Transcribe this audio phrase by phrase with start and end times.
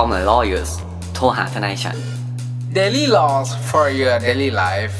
[0.00, 0.72] call my lawyers
[1.14, 1.98] โทรหาทนายฉัน
[2.78, 4.96] Daily Laws for your daily life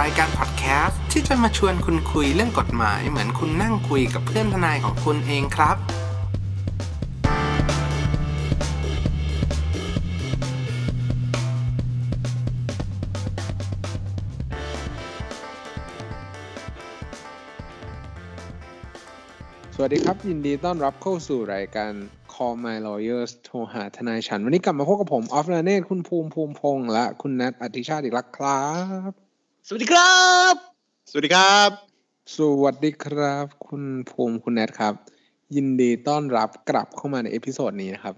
[0.00, 5.76] รายการพอดแคสต์ที่จะมาชวนคุณคุยเรื่องกฎหมาย เหมือนคุณนั่งคุยกับเพื่อนทนายของคุณเองครับ
[19.74, 21.92] สวัสดีครับ ยินดีต้อนรับเข้าสู่รายการ
[22.38, 28.66] Call My Lawyers โทรหาทนายฉัน วันนี้กลับมาพบกับผมออฟนาเนตคุณภูมิภูมิพงษ์และคุณนัทอธิชาติอีกแล้วครั
[29.10, 29.12] บ
[29.66, 30.22] สวัสดีครั
[30.52, 30.54] บ
[31.10, 31.70] สวัสดีครับ
[32.36, 34.94] สวัสดีครับ คุณภูมิคุณแนทครับ
[35.56, 38.14] ยินดีต้อนรับกลับเข้ามาใน episode นี้นะครับ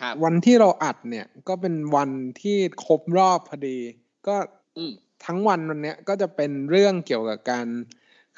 [0.00, 3.78] ครับวันที่เราอัดเนี่ยก็เป็นวันที่ครบรอบพอดี
[4.26, 4.36] ก็
[4.76, 4.92] อืม
[5.26, 7.66] ทั้งวันวันเนี้ยก็จะเป็นเรื่องเกี่ยวกับการ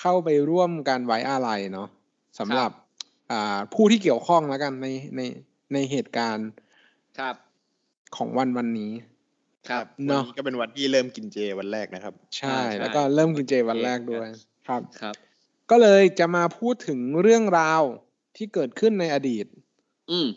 [0.01, 1.89] เข้าไปร่วมการไว้อาลัยเนาะ
[2.41, 2.82] สำหรับอ่า
[3.75, 4.87] ผู้ที่เกี่ยวข้องแล้วกันใน
[5.17, 5.21] ใน
[5.73, 6.49] ในเหตุการณ์
[7.19, 7.37] ครับ
[8.17, 8.93] ของวันวันนี้
[9.71, 14.29] ครับเนอะวัก็เป็นวันที่เริ่มกินเจวันแรกนะครับใช่อ่าใช่ แล้วก็เริ่มกินเจวันแรกด้วย
[14.67, 15.15] ครับครับ
[15.71, 17.83] ก็เลยจะมาพูดถึงเรื่องราว
[18.37, 19.47] ที่เกิดขึ้นในอดีต
[20.11, 20.29] อืม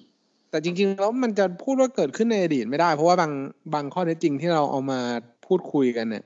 [0.49, 3.31] แต่จริงๆแล้วมันจะพูดว่าเกิดขึ้นในอดีตไม่ได้ เพราะว่าบาง
[3.73, 4.99] บางข้อเท็จจริงที่เราเอามา
[5.45, 6.25] พูดคุยกันเนี่ย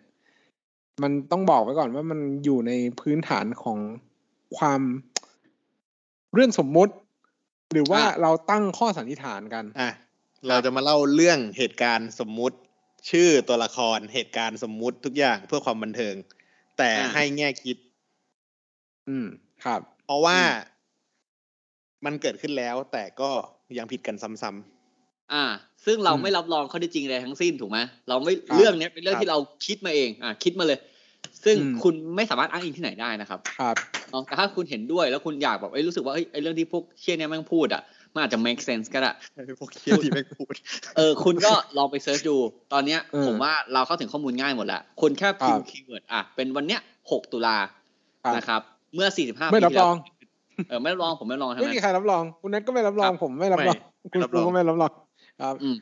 [1.04, 3.80] มันต้องบอกไว้ก่อนว่ามันอยู่ในพื้นฐานของ
[4.58, 4.82] ความ
[6.34, 6.94] เรื่องสมมุติ
[7.72, 9.90] หรือว่าอะเราตั้งข้อสันนิษฐานกันอะ
[10.48, 12.58] เราจะมาเล่าเรื่องเหตุการณ์สมมุติ
[13.10, 16.16] ชื่อตัวละครเหตุการณ์สมมุติทุกอย่างเพื่อความบันเทิง
[16.78, 17.78] แต่อ่าให้แง่คิด
[19.10, 19.28] อืม
[19.66, 20.40] ครับ เพราะว่า
[22.06, 23.32] มันเกิดขึ้นแล้ว แต่ก็
[23.78, 25.46] ยังผิดกันซ้ำอ่า
[25.86, 30.80] ซึ่งเราอืมไม่รับรองข้อเท็จจริงอะไรทั้งสิ้นถูกไหมเราไม่ครับเรื่องเนี้ยเป็นเรื่องครับที่เราคิดมาเอง อ่าคิดมาเลย
[31.46, 33.76] ซึ่งอืมคุณไม่สามารถอ้างอิงที่ไหนได้นะครับ ครับ
[34.12, 37.82] เนาะแต่ถ้าคุณเห็นด้วยแล้วคุณอยากแบบเอ้ยรู้สึกว่าเอ้ยไอ้เรื่องที่พวกเชี่ยเนี้ยแม่งพูดอะ
[38.14, 40.54] มันอาจจะ make sense ก็ได้ๆพวกเคียที่ไม่พูด
[40.98, 42.38] เออ คุณก็ลองไปเซิร์ชดู
[42.74, 47.58] ตอนเนี้ยเออผมว่าเราเข้าถึงข้อมูลง่ายหมดแล้วคุณแค่พิมครัพ์บคีย์เวิร์ดอะเป็นวันเนี้ยหกตุลา
[48.24, 48.62] ครับนะครับ
[48.96, 49.96] เมื่อสี่สิบห้าไม่ปีรับที่รแล้อวง
[50.70, 53.76] เออไม่รับรองผมไม่รับรองทั้งไม่นั้มีนใครรับรอง คุณนัทก็ไม่รับรองครับผมไม่รับรอง
[54.10, 54.92] ไม่คุณไม่รับครูรองก็ไม่รับรอง
[55.42, 55.76] ครับอืม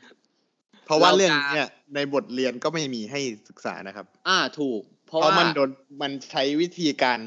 [0.86, 5.70] เพราะว่าเราจะเรื่องเนี้ยในบทเรียนก็ไม่มีให้ศึกษานะครับ อ่าถูก เพเพราะราะว่ามันโดน
[6.02, 7.18] มันใช้วิธีการ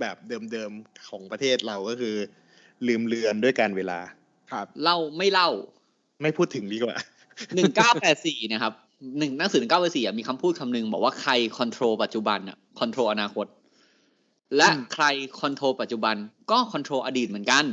[0.00, 0.16] แบบ
[0.52, 2.14] เดิมๆของประเทศเราก็คือ
[2.86, 3.98] ลืมเลือนด้วยการเวลา
[4.52, 5.50] ครับเล่าไม่เล่า
[6.22, 6.96] ไม่พูดถึงดีกว่า
[7.56, 8.72] หนึ่งเก้าแปดสี่นะครับ
[9.18, 13.46] หนึ่งหนังสือหนึ่งเก้าแปดสี่มีคำพูดคำหนึงบอกว่าใครคอนโทรลปัจจุบันอะคอนโทรลอนาคต
[14.56, 15.04] และอืมใคร
[15.40, 16.16] control ปัจจุบัน
[16.50, 17.64] ก็ control อดีตเหมือนกัน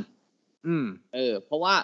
[0.66, 1.74] อืม เออ เพราะว่า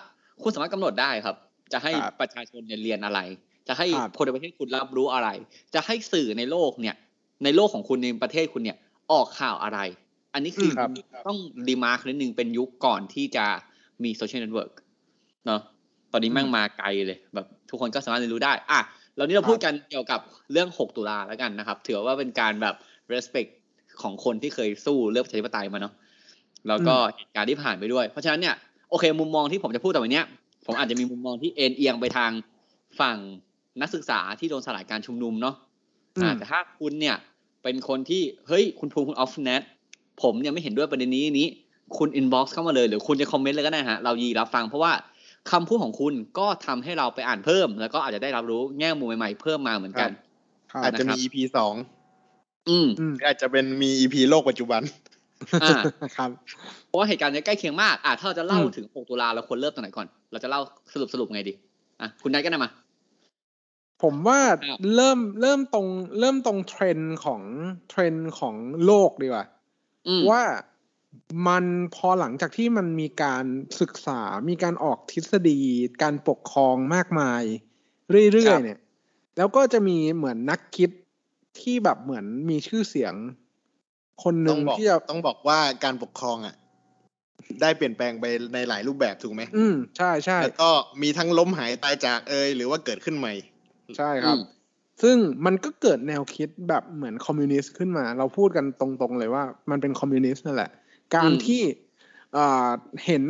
[0.43, 1.37] คุณสามารถกำหนดได้ครับ
[1.73, 3.21] จะให้ครับประชาชนเนี่ยเรียนอะไร
[3.69, 5.29] จะให้ครับคนในประเทศคุณรับรู้อะไร
[5.75, 6.97] จะให้สื่อในโลกเนี่ย
[7.45, 8.77] ในโลกของคุณในประเทศคุณเนี่ย
[9.13, 9.79] ออกข่าวอะไร
[10.35, 10.91] อันนี้คืออครับ
[11.27, 13.47] ต้อง remark นิดนึงเป็นยุคก่อนที่จะ
[14.05, 14.73] มี social network
[15.47, 15.61] เนาะ
[16.13, 18.81] ตอนนี้แม่งมาไกลเลยแบบทุกคนก็สามารถเรียนรู้ได้ อะ
[19.17, 20.21] เรานี้เราพูดกันเกี่ยวกับ
[20.53, 22.75] เรื่อง 6 ตุลาแล้วกันนะครับ ถือว่าเป็นการแบบ
[23.13, 23.51] respect
[24.03, 25.95] ของคนที่เคยสู้เรื่องประชาธิปไตยมาเนาะ
[26.69, 28.55] แล้วก็เหตุการณ์ที่ผ่านไปด้วย เพราะฉะนั้นเนี่ย
[28.91, 30.27] โอเค มุมมองที่ผมจะพูดต่อไปเนี้ย
[30.67, 32.31] ผมอาจจะมีมุมมองที่เอนเอียงไปทาง
[33.01, 33.17] ฝั่ง
[33.81, 35.55] นักศึกษาที่โดนสลายการชุมนุมเนาะ
[36.23, 37.17] อ่าอืมแต่ถ้าคุณเนี่ย
[37.63, 39.63] เป็นคนที่เฮ้ยคุณภูมิคุณออฟเนท
[40.23, 41.49] ผมเนี่ยไม่เห็นด้วยประเด็นนี้นี้
[41.99, 44.93] คุณ inbox เข้ามาเลย หรือคุณจะ comment เลยก็ได้ฮะเรายินดีรับฟังเพราะว่า
[45.51, 50.11] คำพูดของคุณก็ทำให้เราไปอ่านเพิ่ม แล้วก็อาจจะได้รับรู้แง่มุมใหม่ๆเพิ่มมาเหมือนกัน
[50.73, 51.75] ครับอาจจะมีนะครับ EP สอง
[52.69, 54.83] อืมอืมอาจจะเป็นมี EP โลกปัจจุบัน
[55.63, 55.81] อ่า
[56.17, 56.31] ครับ
[56.87, 60.61] เพราะว่าเหตุการณ์เนี้ยใกล้เคียงมากอะถ้าเราจะเล่าอืมถึง 6 ตุลาเราควรเริ่มตรงไหนก่อน เราจะเล่า
[60.93, 61.53] สรุปสรุปไงดี
[62.01, 62.71] อะคุณนายก็ได้มา
[64.03, 65.87] ผมว่าครับเริ่มเริ่มตรง
[66.21, 67.43] เริ่มตรงเทรนด์ของ
[67.91, 69.47] เทรนด์ของโลกดีกว่า
[70.09, 70.43] อืมว่า
[71.49, 73.45] มันพอหลังจากที่มันมีการ
[73.81, 75.61] ศึกษา มีการออกทฤษฎี
[76.03, 77.43] การปกครองมากมาย
[78.33, 78.81] เรื่คอรัยบๆเนี่ย
[79.37, 80.91] แล้วก็จะมีเหมือนนักคิด
[81.61, 83.15] ที่แบบเหมือนมีชื่อเสียง
[84.23, 86.55] คนหต้นึ่องงบอกที่จะต้องบอกว่าการปกครองอะ
[87.63, 88.25] ได้เปลี่ยนแปลงไป
[88.55, 90.71] ในหลายรูปแบบถูกไหมอืมใช่ใช่แล้วก็
[91.03, 93.35] มีทั้งล้มหายตายจากเอยหรือว่าเกิดขึ้นใหม่
[93.99, 94.43] ใช่ครับอืม
[95.03, 95.17] ซึ่ง
[95.47, 100.71] มันก็เกิดแนวคิดแบบเหมือนคอมมิวนิสต์ขึ้นมา เราพูดกันตรงๆเลยว่า มันเป็นคอมมิวนิสต์นั่นแหละ
[101.15, 101.63] การอืมที่
[102.37, 102.71] อ่า
[103.07, 103.25] เห็น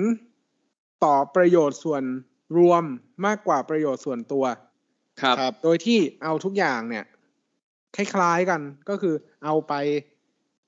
[1.05, 2.03] ต่อประโยชน์ส่วน
[2.59, 2.85] รวม
[3.27, 4.45] มากกว่าประโยชน์ส่วนตัว
[5.23, 7.05] ครับครับ โดยที่เอาทุกอย่างเนี่ย
[7.97, 9.15] คล้าย ๆกันก็คือ
[9.45, 9.73] เอาไป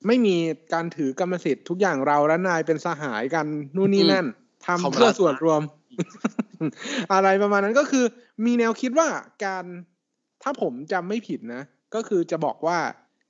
[0.07, 0.35] ไม่มี
[0.73, 3.45] การถือกรรมสิทธิ์ทุกอย่างเราและนายเป็นสหายกัน
[3.75, 4.25] นู่นนี่อืมนั่น
[4.65, 5.61] ทำเข้ามาเพื่อส่วนรวม
[7.13, 8.05] อะไรประมาณนั้นก็คือ
[8.45, 9.07] มีแนวคิดว่า
[9.45, 9.65] การ
[10.43, 11.63] ถ้าผมจำไม่ผิดนะ
[11.95, 12.79] ก็คือจะบอกว่า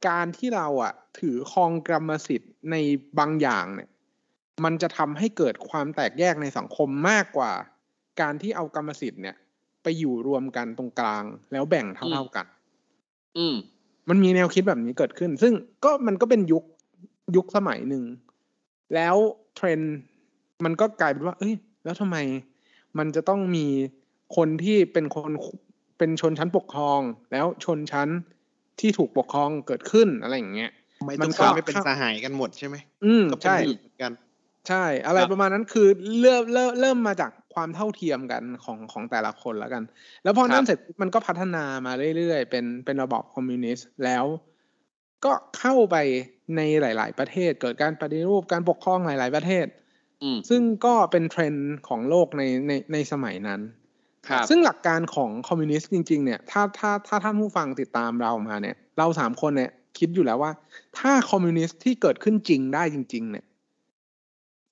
[0.07, 2.75] การที่เราอะ ถือครองกรรมสิทธิ์ใน
[3.19, 3.89] บางอย่างเนี่ย
[4.63, 7.51] มันจะทำให้เกิดความแตกแยกในสังคมมากกว่า
[8.21, 9.36] การที่เอากรรมสิทธิ์เนี่ย
[9.83, 12.45] ไปอยู่รวมกันตรงกลาง แล้วแบ่งเท่าๆกัน
[13.38, 13.56] อืม
[14.09, 15.53] มันมีแนวคิดแบบนี้เกิดขึ้น ซึ่ง
[15.83, 16.63] ก็มันก็เป็นยุค
[17.36, 18.03] ยุคสมัยหนึ่ง
[18.95, 19.15] แล้ว
[19.56, 19.95] เทรนด์
[20.63, 21.53] มันก็กลายเป็นว่า เอ้ย
[21.83, 22.18] แล้วทำไม
[22.98, 23.68] มันจะต้องมี
[24.38, 25.31] คนที่เป็นคน
[25.98, 27.01] เป็นชนชั้นปกครอง
[27.31, 28.10] แล้วชนชั้น
[28.80, 30.72] ที่ถูกปกครองเกิดขึ้นอะไรอย่างเงี้ย
[31.06, 32.75] ไม่มัต้อนงก็ไม่เป็นสหายกันหมดใช่ไหม
[33.06, 34.12] อืมก็เป็นใช่มนุษย์เหมือนกัน
[34.68, 35.88] ใช่ อะไรครับประมาณนั้นคือ
[36.22, 39.84] เริ่มเริ่มเริ่มมาจากความเท่าเทียมกันของของแต่ละคนแล้วกัน
[40.24, 44.25] แล้วพอนั้นเสร็จมันก็พัฒนามาเรื่อยๆ เป็นเป็นระบอบคอมมิวนิสต์แล้ว
[45.25, 45.96] ก็เข้าไป
[46.56, 49.81] ในหลาย ๆ ประเทศ เกิดการปฏิรูปการปกครองหลาย ๆ ประเทศอืม
[50.50, 53.62] ซึ่งก็เป็นเทรนด์ของโลกในในในสมัยนั้น
[54.28, 60.52] ครับซึ่งหลักการของคอมมิวนิสต์จริง ๆ เนี่ย ถ้าถ้าถ้าท่านผู้ฟังติดตามเรามาเนี่ย เราสามคนเนี่ยคิดอยู่แล้วว่า
[61.00, 63.46] ถ้าคอมมิวนิสต์ที่เกิดขึ้นจริงได้จริง ๆ เนี่ย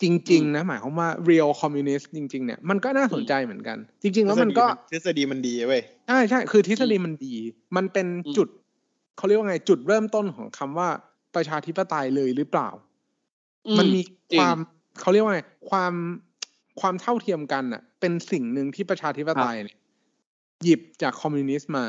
[0.01, 7.35] จริง ๆ นะหมายความว่า real communist จริง ๆ เนี่ยมันก็น่าสนใจเหมือนกัน จริง ๆ แล้วมันก็ทฤษฎีมันดีเว้ยใช่ใช่คือทฤษฎีมันดี
[7.75, 8.47] มันเป็นอืมจุด
[9.17, 10.89] เขาเรียกว่าไงจุดเริ่มต้นของคำว่า
[11.35, 12.69] ประชาธิปไตยเลยหรือเปล่า
[13.77, 14.01] มันมี
[14.33, 14.57] จริงความ
[15.01, 15.93] เขาเรียกว่าไงความ
[16.81, 19.77] ความเท่าเทียมกันอะ เป็นสิ่งหนึ่งที่ประชาธิปไตยเนี่ย
[20.63, 21.85] หยิบจากคอมมิวนิสต์มา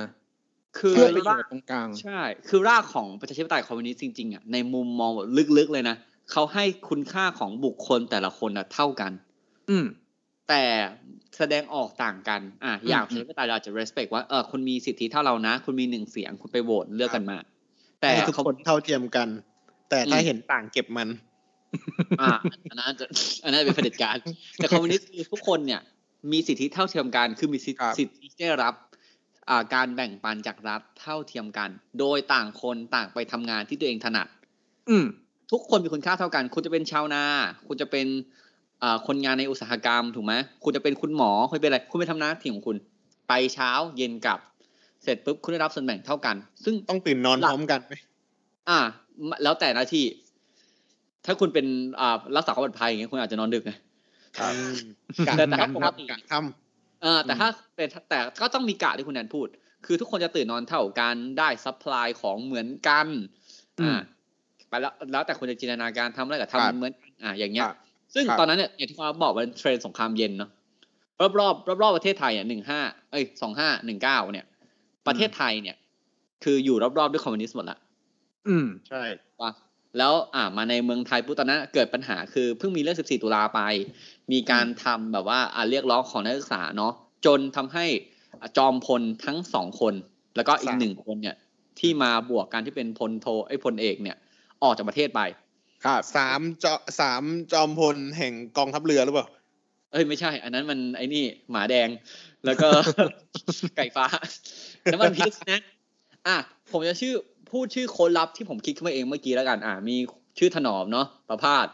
[0.79, 5.29] คือเพื่อประโยรากชน์ตรงกลางใช่ คือรากของประชาธิปไตยคอมมิวนิสต์จริงๆอะในมุมมองแบบ
[5.59, 5.97] ลึกๆเลยนะ
[6.31, 9.13] เขาให้คุณค่าของบุคคลแต่ละคนอะเท่ากัน
[9.71, 9.87] อืม
[10.49, 10.63] แต่
[11.39, 17.39] แสดงออกต่างกัน อะอย่างอืประมชาธิปไตยเราอาจจะ respect ว่าเออคุณมีสิทธิเท่าเรานะ คุณมีหนึ่งเสียงคุณไปโหวตเลือกกันมา
[18.01, 19.29] แต่ให้ทุกเขาคนเท่าเทียมกัน
[19.91, 21.09] แต่ถ้าอืมเห็นต่างเก็บมัน
[22.21, 22.31] อ่า
[22.71, 23.07] อันนั้นจะ
[23.45, 24.17] อันนั้นเป็นเผด็จการ
[24.57, 25.81] แต่คอมมิวนิสต์คือทุกคนเนี่ย
[26.33, 28.75] มีสิทธิเท่าเทียมกันคือมีสิทธิครับสิทธิที่ได้รับ
[29.49, 31.71] อ่าการแบ่งปันจากรัฐเท่าเทียมกัน
[32.01, 34.29] โดยต่างคนต่างไปทำงานที่ตัวเองถนัด
[34.89, 35.05] อืม
[35.53, 37.25] ทุกคนมีคุณค่าเท่ากัน คุณจะเป็นชาวนา
[37.67, 38.07] คุณจะเป็น
[38.83, 40.35] อ่าคนงานในอุตสาหกรรมถูกไหม
[40.65, 42.77] คุณจะเป็นคุณหมอคุณเป็นอะไรคุณไปทำหน้าที่ของคุณ
[43.29, 44.41] ไปเช้าเย็นกลับ
[45.03, 47.95] เสร็จปุ๊บคุณได้รับส่วนแบ่งเท่ากัน ซึ่งต้องตื่นนอนพร้อมกันไหม
[48.69, 48.79] อ่า
[49.43, 50.05] แล้วแต่หน้าที่
[51.27, 51.67] ถ้าคุณเป็น
[52.01, 53.73] อ่ารักษาความปลอดภัยอย่างเงี้ยคุณอาจจะนอนดึกไง
[54.41, 54.75] อืม
[55.27, 56.35] กะแต่แต่กะปกครับติกะท
[57.03, 59.49] เออแต่ถ้าแต่แต่ก็ต้องมีกะที่คุณแนนพูด
[59.87, 63.07] คือทุกคนจะตื่นนอนเท่ากันได้ซัพพลายของเหมือนกัน
[63.81, 64.01] อืมอ่า
[64.69, 67.77] ไปแล้วแล้วแต่คุณจะจินตนาการทำอะไรกับครับทำเหมือนกันอ่าอย่างเงี้ยครับ
[68.15, 70.51] ซึ่งครับตอนนั้นเนี่ยอย่างที่เขาบอกว่าเป็นเทรนด์สงครามเย็นเนาะ
[71.21, 72.81] รอบรอบรอบรอบๆประเทศไทยอะหนึ่งห้า
[73.11, 74.47] เอ้ยสองห้าหนึ่งเก้าเนี่ย
[75.07, 75.77] ประเทศไทยเนี่ย
[76.45, 77.79] คืออยู่รอบๆด้วยคอมมิวนิสต์หมดละ
[78.49, 79.03] อืมำใช่
[79.41, 79.51] ว่า
[79.99, 83.61] แล้วอ่ามาในเมืองไทยปุ๊บตอนนั้นเกิดปัญหาคือเพิ่งมีเรื่อง 14 ตุลาไป
[84.33, 86.93] มีการทำแบบว่าอ่าเรียกร้องของนักศึกษาเนาะ
[87.27, 87.87] จนทำให้
[88.41, 89.95] อ่าจอมพลทั้งสองคน
[90.37, 91.37] แล้วก็อีกหนึ่งคนเนี่ย
[91.81, 94.17] ที่มาบวกกันที่เป็นพลโทไอ้ยพลเอกเนี่ย
[94.63, 95.21] ออกจากประเทศไป
[95.85, 97.23] ครับสามจอสาม
[97.53, 99.27] จอมพลแห่งกองทัพเรือหรือเปล่า
[99.93, 101.89] เอ้ยไม่ใช่ อันนั้นมันไอ้นี่หมาแดง
[102.47, 102.69] แล้วก็
[103.77, 104.07] ไก่ฟ้า
[104.85, 105.61] แล้วมันพีชนะ
[106.27, 106.37] อะ
[106.73, 107.15] ผมจะชื่อ
[107.53, 109.97] พูดชื่อคนลับที่ผมคิดขึ้นมาเองเมื่อกี้แล้วกัน อะมี
[110.39, 111.67] ชื่อถนอมเนาะประพาส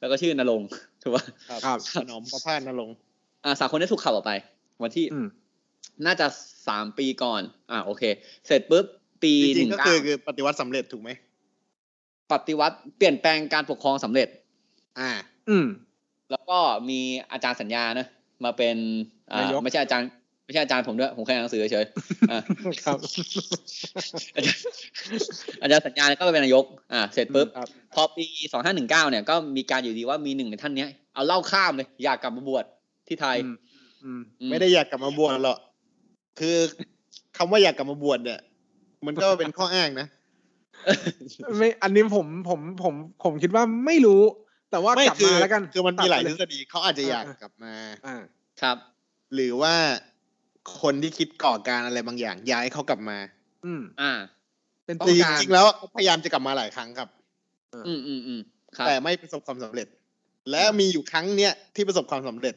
[0.00, 0.68] แล้วก็ชื่อนรงค์
[1.02, 1.24] ถูกป่ะ
[1.64, 2.96] ครับขนมประพาสนรงค์
[3.44, 4.32] อ่าสามคนนี้ถูกขับออกไป
[4.82, 5.26] วันที่อืม
[6.06, 6.26] น่าจะ
[6.68, 7.40] สามปีก่อน
[7.70, 8.02] อ่าโอเค
[8.46, 8.84] เสร็จปุ๊บ
[9.22, 11.10] ปีจหรินึ่งงๆก็เก้าคือคือปฏิวัติสำเร็จถูกไหม
[12.32, 14.28] ปฏิวัติเปลี่ยนแปลงการปกครองสำเร็จ
[15.00, 15.10] อ่า
[15.48, 15.66] อืม
[16.30, 16.58] แล้วก็
[16.88, 17.00] มี
[17.32, 18.06] อาจารย์สัญญานะ
[18.44, 18.76] มาเป็น
[19.30, 20.08] อ่านายกไม่ใช่อาจารย์
[20.52, 22.38] ไม่ใช่อาจารย์ผมด้วย ผมแค่อ่านหนังสือเฉยๆอ่า
[22.84, 22.98] ครับ
[25.62, 32.64] อาจารย์สัญญาเนี่ยก็ไปเป็นนายก อ่า เสร็จปุ๊บครับพอปีสองห้าหนึ่งเก้าเนี่ยก็มีการอยู่ดีว่ามีหนึ่งในท่านเนี้ย เอาเหล่าข้ามเลย อยากกลับมาบวช
[33.08, 33.56] ที่ไทยอืม
[34.04, 35.58] อืมอืไม่ได้อยากกลับมาบวชหรอก
[36.38, 36.56] คือ
[37.36, 38.40] คำว่าอยากกลับมาบวชเนี่ย
[39.06, 40.06] มันก็เป็นข้ออ้างนะ
[41.58, 44.22] ไม่ อันนี้ผม ผม ผม ผมคิดว่าไม่รู้
[44.72, 47.74] แต่ว่าไม่กลับคือมาแล้วกัน คือมันมีหลายตัทดฤไปษฎีเขาอาจจะอยากอ่ากลับมา
[48.06, 48.16] อ่า
[48.62, 48.76] ครับ
[49.34, 49.74] หรือว่า
[50.80, 53.18] คนที่คิดก่อการอะไรบางอย่าง ย้ายเขากลับมา
[53.64, 54.12] อืม อ่า
[54.84, 57.08] เป็นจต้องการริงๆแล้วเขาพยายามจะกลับมาหลายครั้งครับ
[57.86, 58.40] อืมอืมอืม
[58.76, 59.88] ครับแต่ไม่ประสบความสำเร็จ
[60.50, 62.54] และมีอยู่ครั้งเนี้ยที่ประสบความสำเร็จ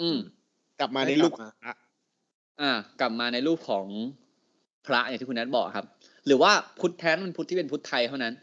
[0.00, 0.18] อืม
[0.80, 1.74] กลับมาในได้กลับรูปมาพระ
[2.60, 3.86] อ่า กลับมาในรูปของ
[4.86, 5.86] พระอย่างที่คุณนัทบอกครับ
[6.26, 8.34] หรือว่าพุทธแท้มันพุทธที่เป็นพุทธไทยเท่านั้น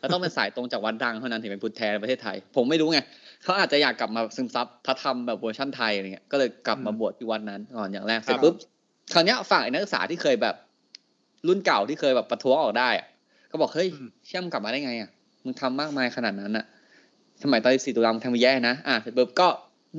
[0.00, 2.98] แล้วต้องเป็นสายตรงจากวัดดังเท่านั้นถึงเป็นพุทธแท้ในประเทศไทย ผมไม่รู้ไง
[3.42, 8.54] เขาอาจจะอยากกลับมาซึมซับพระธรรมแบบเวอร์ชันไทยอะไรเงี้ยก็เลยกลับมาบวชที่วัดนั้นก่อนอย่างแรกเสร็จปุ๊บ
[9.12, 10.54] คราวเนี้ยฝั่งไอ้นักศึกษาที่เคยแบบ
[11.46, 13.06] รุ่นเก่าที่เคยแบบประท้วงออกได้อะ
[13.50, 15.10] ก็บอกเฮ้ยอืมเชื่อมงกลับมาได้ไงอะ
[15.44, 16.64] มึงทำมากมายขนาดนั้นอะ
[17.42, 19.48] สมัยตอนสี่ตุลามึงทำมาแย่นะอะเสร็จปุ๊บก็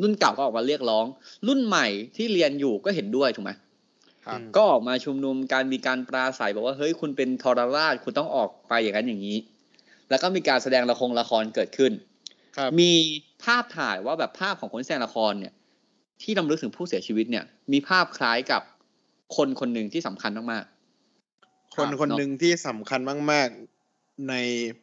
[0.01, 1.05] รุ่นเก่าก็ออกมาเรียกร้อง
[1.47, 3.51] รุ่นใหม่ที่เรียนอยู่ก็เห็นด้วยถูกไหม
[4.25, 9.37] ครับก็ออกมาชุมนุมการมีการปราศัยบอกว่าเฮ้ยคุณเป็นทรราชคุณต้องออกไปอย่างนั้นอย่างนี้
[10.11, 11.91] แล้วก็มีการแสดงละครละครเกิดขึ้น
[12.57, 12.91] ครับมี
[13.43, 15.53] ภาพถ่ายว่าแบบภาพของคนที่แสดงละครเนี่ย
[16.21, 18.61] ที่รำลึกถึงผู้เสียชีวิตเนี่ย มีภาพคล้ายกับ
[19.35, 20.63] คนคนหนึ่งที่สำคัญมาก
[21.75, 22.99] คนคนหนึ่งที่สำคัญ
[23.31, 23.47] มาก
[23.87, 24.33] ๆ ใน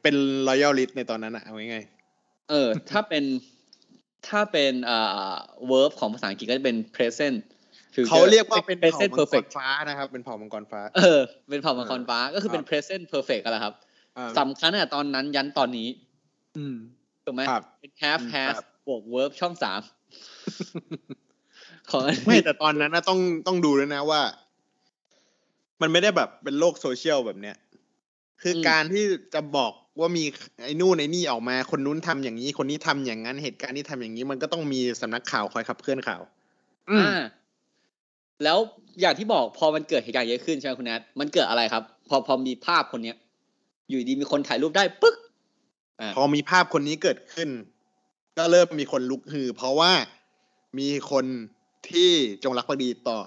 [0.03, 0.17] เป็น
[0.49, 3.25] loyal list ในตอนนั้นอะเอาง่ายๆเออ ถ้าเป็น
[4.29, 4.99] ถ้าเป็นเอ่
[5.33, 5.35] อ
[5.71, 11.21] verb ของภาษาอังกฤษก็จะเป็น present ๆ future เขาเรียกว่าเป็นเผ่า present มังกร perfect ฟ้านะครับ เป็นเผ่ามังกรฟ้า เออ
[11.51, 13.88] เป็นเผ่ามังกรฟ้าก็คือเป็น present perfect กันแหละครับอ่า
[14.39, 15.89] สำคัญตั้งแต่ตอนนั้นยันตอนนี้
[16.57, 16.77] อืม
[17.25, 19.81] ถูกไหมครับเป็น have อืม has ครับบวก verb ช่องสาม
[21.91, 24.21] ของอันนี้ไม่แต่ตอนนั้นนะต้องต้องดูด้วยนะว่า
[25.81, 27.57] มันไม่ได้แบบเป็นโลกโซเชียลแบบเนี้ย
[28.43, 30.25] คืออมการที่จะบอกว่ามี
[30.63, 36.23] ไอ้นู่นไอ้นี่ออกมา คนนู้นทำอย่างนี้ คนนี้ทำอย่างนั้น เหตุการณ์นี้ทำอย่างนี้ มันก็ต้องมีสำนักข่าวคอยขับเคลื่อนข่าว
[36.91, 37.23] อืมอ่า
[38.45, 38.59] แล้ว
[39.01, 43.17] อย่างที่บอกพอมันเกิดเหตุการณ์เยอะขึ้นใช่ไหมคุณแอดมันเกิดอะไรครับ พอพอมีภาพคนเนี้ย
[43.89, 45.17] อยู่ดีมีคนถ่ายรูปได้ปึ๊ก
[46.01, 47.49] อ่าพอมีภาพคนนี้เกิดขึ้น
[48.39, 49.93] ก็เริ่มมีคนลุกฮือ เพราะว่า
[50.79, 51.25] มีคน
[51.91, 52.11] ที่
[52.45, 53.19] จงรักภักดีต่อ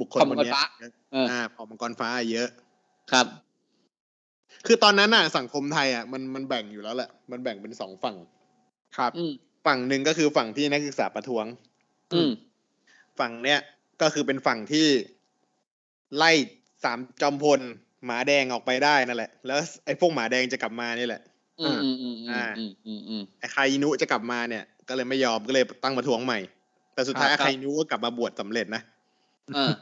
[0.00, 0.62] บุคคลของคมันงกรเนี้ยฟ้า
[1.12, 2.48] เอออ่าเผ่ามังกรฟ้าเยอะ
[3.12, 3.26] ครับ
[4.66, 8.16] คือตอนนั้นน่ะ สังคมไทยอะมันมันแบ่งอยู่แล้วแหละมันแบ่งเป็นสองฝั่ง
[8.96, 9.32] ครับอืม
[9.66, 11.44] ฝั่งหนึ่งก็คือฝั่งที่นักศึกษาประท้วง
[12.14, 12.30] อืม
[13.18, 13.60] ฝั่งเนี้ย
[14.02, 14.86] ก็คือเป็นฝั่งที่
[16.16, 16.30] ไล่
[16.84, 17.60] สามจอมพล
[18.06, 21.22] หมาแดงออกไปได้นั่นแหละ แล้วไอ้พวกหมาแดงจะกลับมานี่แหละ
[21.60, 26.38] อืมอืมอืมอือ่ามอืมอืมอืมไอ้คาอินุจะกลับมาเนี่ย ก็เลยไม่ยอมก็เลยตั้งประท้วงใหม่
[26.94, 28.82] แต่สุดท้ายครัอาบคาอินุก็กลับมาบวชสำเร็จนะ
[29.56, 29.72] อ่า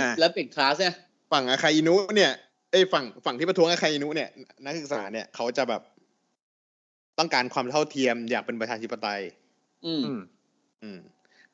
[0.00, 0.94] อ่าแล้วเป็นคลาสเนี่ย
[1.32, 2.30] ฝั่งอาคาอินุเนี่ย
[2.70, 4.28] ไอ้ยฝั่งฝั่งที่ประท้วงอาคาอินุเนี่ย
[4.64, 5.82] นักศึกษาเนี่ยเขาจะแบบ
[7.18, 9.22] ต้องการความเท่าเทียมอยากเป็นประชาธิปไตย
[9.86, 10.20] อืม อืม
[10.82, 10.98] อืม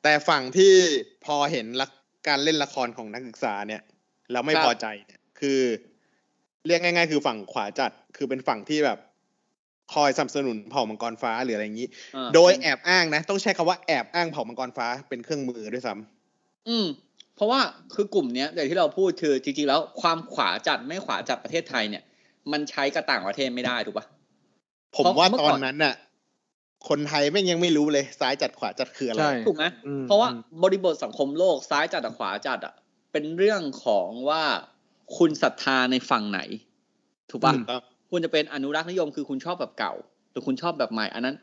[0.03, 0.73] แต่ฝั่งที่
[1.25, 1.87] พอเห็นละ
[2.27, 3.81] การเล่นละครของนักศึกษาเนี่ย
[4.31, 5.59] แล้วไม่ครับพอใจเนี่ย คือ
[6.67, 8.99] เรียกง่าย ๆ คือฝั่งขวาจัดคือเป็นฝั่งที่แบบ
[9.93, 16.85] คอยสนับสนุนเผ่ามังกรฟ้าหรืออะไรอย่างนี้อ่าโดยแอบอ้างนะ ต้องใช้คำว่าแอบอ้างเผ่ามังกรฟ้าเป็นเครื่องมือด้วยซ้ำอืม
[17.35, 17.59] เพราะว่า
[17.95, 22.03] คือกลุ่มเนี้ยอย่างที่เราพูดคือจริงๆแล้วความขวาจัดไม่ขวาจัดประเทศไทยเนี่ย
[22.51, 24.05] มันใช้กับต่างประเทศไม่ได้ถูกปะ
[24.95, 25.93] ผมเพราะว่าเมื่อตก่ออนนนั้นน่ะ
[26.89, 32.73] คนไทยแม่งยังไม่รู้เลยซ้ายจัดขวาจัดคืออะไรใช่ถูกไหมอืมเพราะว่าอืมบริบทสังคมโลกซ้ายจัดกับขวาจัดอะ
[33.11, 34.43] เป็นเรื่องของว่า
[35.17, 36.39] คุณศรัทธาในฝั่งไหน
[37.29, 39.93] ถูกปะอืมครับคุณจะเป็นอนุรักษ์นิยมคือคุณชอบแบบเก่า
[40.31, 41.35] หรือคุณชอบแบบใหม่ อันนั้น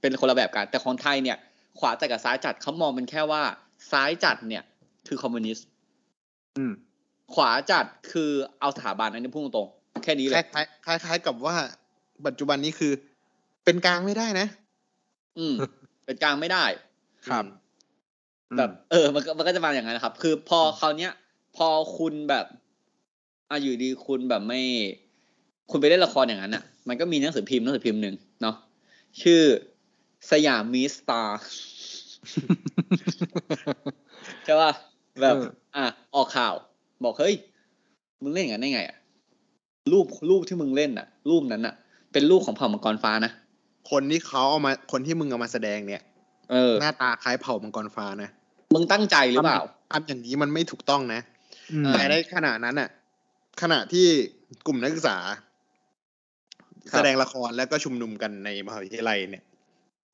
[0.00, 1.36] เป็นคนละแบบกันแต่ของไทยเนี่ย
[1.78, 3.42] ขวาจัดกับซ้ายจัดเขามองเป็นแค่ว่า
[3.92, 4.64] ซ้ายจัดเนี่ย
[5.08, 5.66] คือคอมมิวนิสต์
[6.58, 6.72] อืม
[7.34, 11.56] ขวาจัดคือเอาสถาบันอันนี้พูดตรงๆแค่นี้คเลยล้ายๆคล้ายคล้ายๆกับว่า
[12.26, 12.92] ปัจจุบันนี้คือ
[13.64, 14.46] เป็นกลางไม่ได้นะ
[15.38, 15.54] อืม
[16.06, 16.64] เป็นกลางไม่ได้
[17.28, 17.44] ครับ
[18.56, 21.12] แบบเออ มันก็มันก็จะมาอย่างนั้นนะครับ คือพอคราวเนี้ย
[21.56, 22.46] พอคุณแบบ
[23.50, 24.60] อะอยู่ดีคุณแบบไม่
[25.70, 28.56] คุณไปเล่นละครอย่างนั้นอะ มันก็มีหนังสือพิมพ์หนังสือพิมพ์หนึ่งเนาะ
[29.22, 29.42] ชื่อ
[30.30, 31.40] สยามมีสตาร์
[34.44, 34.72] ใช่ป่ะ
[35.20, 36.54] แบบเอออะออกข่าว
[37.04, 37.34] บอกเฮ้ย
[38.22, 38.96] มึงเล่นอย่างนั้นได้ไงอะ
[39.92, 41.74] รูปรูปที่มึงเล่นอะ รูปนั้นอะ
[42.12, 43.32] เป็นรูปของเผ่ามังกรฟ้านะ
[43.90, 46.02] คนที่เขาเอามาคนที่มึงเอามาแสดงเนี่ย
[46.50, 48.30] เออ หน้าตาคล้ายเผ่ามังกรฟ้านะ
[48.74, 51.20] มึงตั้งใจหรือเปล่าทำอย่างนี้มันไม่ถูกต้องนะ
[51.72, 52.88] อืมอ่าแต่ในขณะนั้นน่ะ
[53.62, 54.06] ขณะที่
[54.66, 55.16] กลุ่มนักศึกษา
[56.92, 59.44] ครับแสดงละครแล้วก็ชุมนุมกันในมหาวิทยาลัยเนี่ย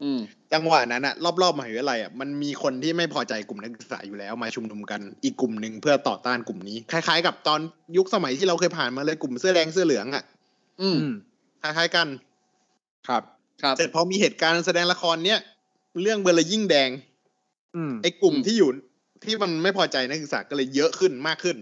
[0.02, 0.20] อืม
[0.52, 7.60] จังหวะนั้นอะรอบๆมหาวิทยาลัยอะมันมีคนที่ไม่พอใจกลุ่มนักศึกษาอยู่แล้วมาชุมนุมกันอีกกลุ่มหนึ่งเพื่อต่อต้านกลุ่มนี้คล้ายๆ กับตอน
[7.96, 10.24] ยุคสมัยที่เราเคยผ่านมาเลยกลุ่มเสื้อแดงเสื้อเหลืองอะ
[10.80, 11.14] อืมอืม
[11.62, 12.06] คล้ายๆกัน
[13.08, 13.22] ครับ
[13.62, 15.38] ครับเสร็จพอมีเหตุการณ์แสดงละครเนี้ย
[16.02, 16.90] เรื่องเบอร์ละยิ่งแดง
[17.76, 18.70] อืมไอ้กลุ่มอืมที่อยู่
[19.24, 21.56] ที่มันไม่พอใจนักศึกษาก็เลยเยอะขึ้นมากขึ้น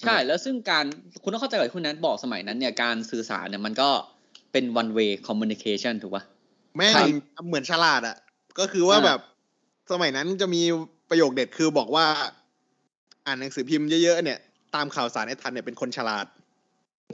[0.00, 0.84] ใช่แล้วซึ่งการ
[1.22, 3.90] คุณต้องเข้าใจกับที่คุณนัทบอกสมัยนั้นเนี่ยการสื่อสารเนี่ยมันก็
[4.52, 6.24] เป็น one way communication ถูกปะ
[6.76, 8.16] แม่งครับเหมือนฉลาดอะ
[8.58, 9.20] ก็คือว่าอ่าแบบ
[9.92, 10.62] สมัยนั้นจะมี
[11.10, 12.06] ประโยคเด็ดคือบอกว่า
[13.26, 14.38] อ่านหนังสือพิมพ์เยอะๆเนี่ย
[14.74, 16.26] ตามข่าวสารให้ทันเนี่ยเป็นคนฉลาด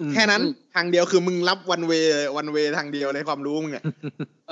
[0.01, 0.43] อืมแค่นั้น
[0.75, 1.93] ทางเดียวคือมึงรับวันเว
[2.37, 3.85] วันเวทางเดียวเลยความรู้มึงอะ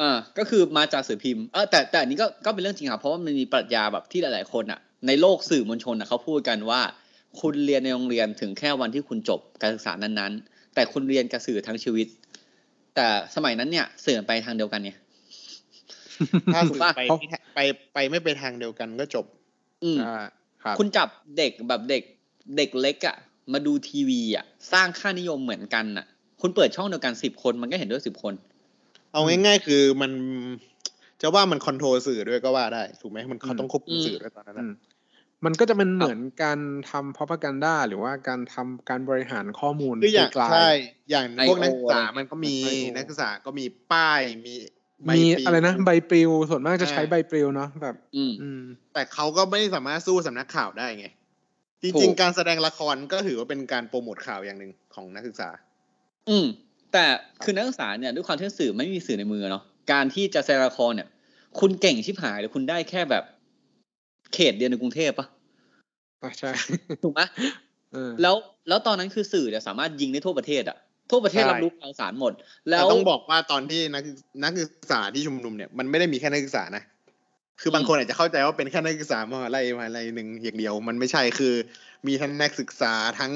[0.01, 6.81] อ่าก็คือมาจากสื่อพิมพ์เออแต่แต่อันนี้ก็ก็เป็นเรื่องจริงครับเพราะว่ามันมีปรัชญาแบบที่หลาย ๆ คนอะ ในโลกสื่อมวลชนอะเขาพูดกันว่า
[7.41, 12.07] คุณเรียนในโรงเรียนถึงแค่วันที่คุณจบการศึกษานั้นๆ แต่คุณเรียนกับสื่อทั้งชีวิต
[12.95, 14.99] แต่สมัยนั้นเนี่ยสื่อไปทางเดียวกันเนี่ย
[16.55, 17.03] ถ้าถูสื่กอปะไป
[17.55, 17.59] ไป
[17.95, 19.27] ไปไม่ไปทางเดียวกันก็จบ
[19.85, 20.25] อืมอ่า
[20.63, 21.09] ครับคุณจับ
[21.39, 22.03] เด็กแบบเด็ก
[22.57, 23.17] เด็กเล็กอะ่ะ
[23.53, 26.07] มาดูทีวีอะ่ะ สร้างค่านิยมเหมือนกันอะ
[26.41, 28.35] คุณเปิดช่องเดียวกันสิบคนมันก็เห็นด้วยสิบคน
[29.13, 30.13] เอาง่ายๆคือมัน
[31.23, 34.77] จะว่ามันคอนโทรลสื่อด้วยก็ว่าได้ ถูกไหมมันเขาต้องควบคุมสื่อด้วยตอนนั้นอือะ
[35.41, 36.59] มมันก็จะเป็นเหมือนการ
[36.91, 40.71] ทำพ r o p a g a n d a หรือว่าการทำการบริหารข้อมูลคืออย่างไกลๆใช่
[41.11, 44.55] อย่าง IO พวกนักศึกษาอะไรมันก็มี IO นักศึกษาก็มีป้ายมี
[45.07, 48.63] ใบมีปลิวอะไรนะใบปลิวส่วนมากจะใช้อ่าใบปลิวเนาะแบบอืมอืม
[48.95, 51.07] แต่เขาก็ไม่สามารถสู้สำนักข่าวได้ไง
[51.83, 55.51] จถูริงกๆการแสดงละครก็ถือว่าเป็นการโปรโมทข่าวอย่างหนึ่งของนักศึกษา
[56.29, 56.47] อืม
[56.93, 57.05] แต่
[57.45, 61.09] คือนักศึกษาเนี่ยด้วยความที่สื่อไม่มีสื่อในมือเนาะการที่จะแสดงละครเนี่ย
[61.61, 63.25] คุณเก่งชิบหายหรือคุณได้แค่แบบ
[64.35, 65.27] เขตเดียวในกรุงเทพปะ
[66.23, 66.51] อะใช่
[67.03, 67.21] ถูกไหม
[67.93, 68.35] เออแล้ว
[68.69, 70.77] แล้วตอนนั้นคือสื่อเนี่ยสามารถยิงได้ทั่วประเทศอะ
[71.11, 72.33] ทั่วประเทศใช่รับรู้ข่าวสารหมด
[72.71, 74.03] แล้แต่วต้องบอกว่าตอนที่นัก
[74.45, 76.83] นักศึกษาที่ชุมนุมเนี่ยมันไม่ได้มีแค่นักศึกษานะ
[77.61, 81.55] คือบางคนอาจจะเข้าใจว่าเป็นแค่นักศึกษามหาลัยมหาลัยหนึ่งอย่างเดียว มันไม่ใช่คือ
[82.07, 83.33] มีทั้งนักศึกษาทั้ง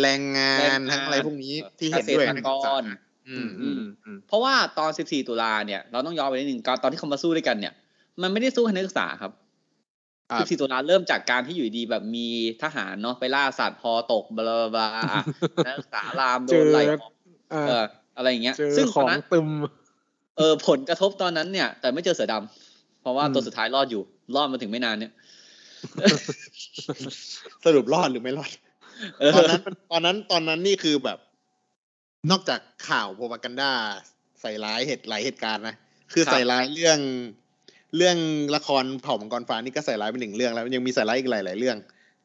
[0.00, 2.82] แรงงาแรงนงานทั้งอะไรพวกนี้ที่เห็นด้วยกับนักศึกษาเกษตรกร
[3.28, 7.72] อืมอืมอืมเพราะว่าตอน 14 ตุลาเนี่ยเราต้องย้อนไปนิดนึงตอนที่เขามาสู้ด้วยกันเนี่ย
[8.22, 9.32] มันไม่ได้สู้ให้นักศึกษาครับ
[10.32, 12.28] ครับ14ตุลาเริ่มจากการที่อยู่ดีแบบมี
[12.62, 15.22] ทหารเนาะไปล่าสัตว์พอตกบลาบลาบลาอะ
[15.66, 17.12] นักศึกษารามโดเจนอไล่ออก
[17.52, 17.84] อ่าเออ
[18.16, 19.46] อะไรอย่างเงี้ยเจอซึ่งขตออนงนั้นตึม
[20.36, 24.02] เออผลกระทบตอนนั้นเนี่ย แต่ไม่เจอเสือดำเพราะว่าอืมตัวสุดท้ายรอดอยู่
[24.36, 25.12] รอดมาถึงไม่นานเนี่ย
[27.64, 28.50] สรุปรอดหรือไม่รอด
[29.20, 29.60] เออตอนนั้น
[29.90, 31.18] ตอนนั้นตอนนั้นนี่คือแบบ
[32.30, 33.72] นอกจากข่าวโพปากันดา
[34.40, 35.74] ใส่ร้ายเหตุหลายเหตุการณ์นะ
[36.12, 36.98] คือครับใส่ร้ายเรื่อง
[37.96, 38.16] เรื่อง
[38.56, 41.76] ละครเผ่ามังกรฟ้านี่ก็ใส่ร้ายไปหนึ่งเรื่องแล้วยังมีใส่ร้ายอีกหลาย ๆ เรื่อง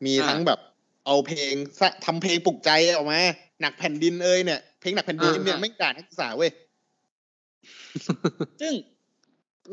[0.05, 0.59] มีทั้งแบบ
[1.05, 3.19] เอาเพลงสะทำเพลงปลุกใจออกมา
[3.61, 6.51] หนักแผ่นดินเอ้ยเนี่ยเพลงหนักแผ่นดินเนี่ยอ่าไม่ด่านักศึกษาเว้ย
[8.61, 8.73] ซึ่ง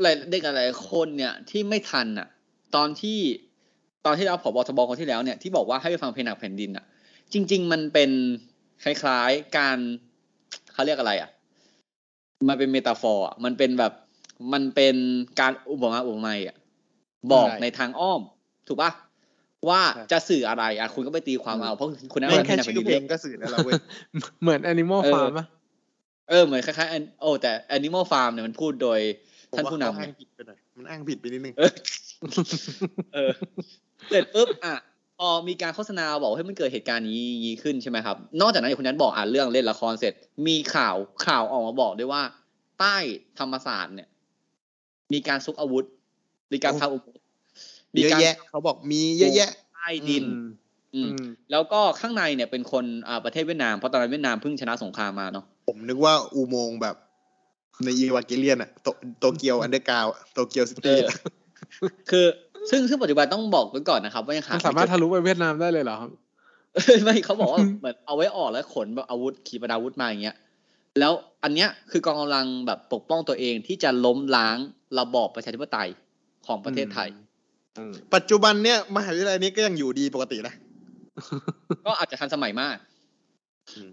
[0.01, 2.29] หลายเด็กหลายคนเนี่ยที่ไม่ทันอะ
[2.75, 3.19] ตอนที่
[4.07, 6.85] ตอนที่เราผบทบคนที่แล้วเนี่ยที่บอกว่าให้ไปฟังเพลงหนักแผ่นดินอะ
[7.33, 8.11] จริง ๆ มันเป็น
[8.85, 9.79] คล้าย ๆ การ
[10.73, 11.31] เขาเรียกอะไรอะ
[12.49, 13.93] มันเป็นเมตาฟอร์อะมันเป็นแบบ
[14.53, 14.97] มันเป็น
[15.41, 16.57] การอุปมาอุปไมยอะ
[17.33, 18.21] บอกใช่ในทางอ้อม
[18.69, 18.91] ถูกปะ
[19.69, 23.75] ว่าใช่จะสื่ออะไรอะคุณก็ไปตีความเอาเพราะคุณนั่งแม่งฟังเพลแค่งหนักชื่แผ่อนดินเพลเยงอะก็สื่อแล้วเราเว้ย
[24.43, 25.47] เหมือน Animal เออ Farm ปะ
[26.31, 29.01] เออเหมือนคล้ายๆ An- โอ้แต่ Animal Farm เนี่ยมันพูดโดย
[29.57, 31.73] ท่านผู้นำผมว่เขอ้างผิดไปหน่อยมันอ้างผิดไปนิดนึงเออ
[33.15, 33.33] เออ
[34.09, 34.75] เสร็จปุ๊บอะ
[35.19, 40.13] พอมีการโฆษณาบอกว่าให้ยมันเกิดเหตุการณ์นี้นี้ขึ้นใช่ไหมครับ นอกจากนั้นอย่างคนนั้นบอกอ่านเรื่องเล่นละครเสร็จ
[40.47, 42.23] มีข่าวข่าวออกมาบอกด้วยว่า
[42.81, 42.97] ใต้
[43.39, 44.09] ธรรมศาสตร์เนี่ย
[45.13, 45.85] มีการซุกอาวุธ
[46.53, 47.23] มีการทำอุโมงค์
[47.97, 50.47] มีเยอะการแยะเขาบอกมีเยอะแยะใต้ดินอืม
[50.95, 56.97] อืมอืมแล้วก็ข้างในเนี่ยเป็นคนอ่าประเทศเวียดนามเพราะตอนนั้นเวียดนามเพิ่งชนะสงครามมาเนาะผมนึกว่าอุโมงค์แบบ
[57.85, 58.89] ในอีวาเกเลียนอะโต
[59.21, 61.09] โตเกียวอันเดอร์กาวโตเกียวซิเอตี้อ
[62.11, 62.27] คือ
[62.71, 66.11] ซึ่งซึ่งปัจจุบันต้องบอกไว้ก่อนนะครับ ว่ายังหามันสามารถไเจอทะลุไปเวียดนามได้เลยเหรอครับ
[67.05, 70.37] ไม่เขาบอกว่าเหมือนเอาไว้ออกแล้วขนแบบอาวุธขีปนาวุธมาอย่างเงี้ย
[71.01, 71.13] แล้ว
[71.43, 74.57] อันเนี้ยคือกองกำลังแบบปกป้องตัวเองที่จะล้มล้าง
[75.01, 75.89] ระบอบประชาธิปไตย
[76.47, 77.09] ของประเทศไทย
[77.79, 80.55] อืมปัจจุบันเนี่ยมหาวิทยาลัยนี้ก็ยังอยู่ดีปกตินะ
[81.87, 82.77] ก็อาจจะทันสมัยมาก
[83.77, 83.91] อืม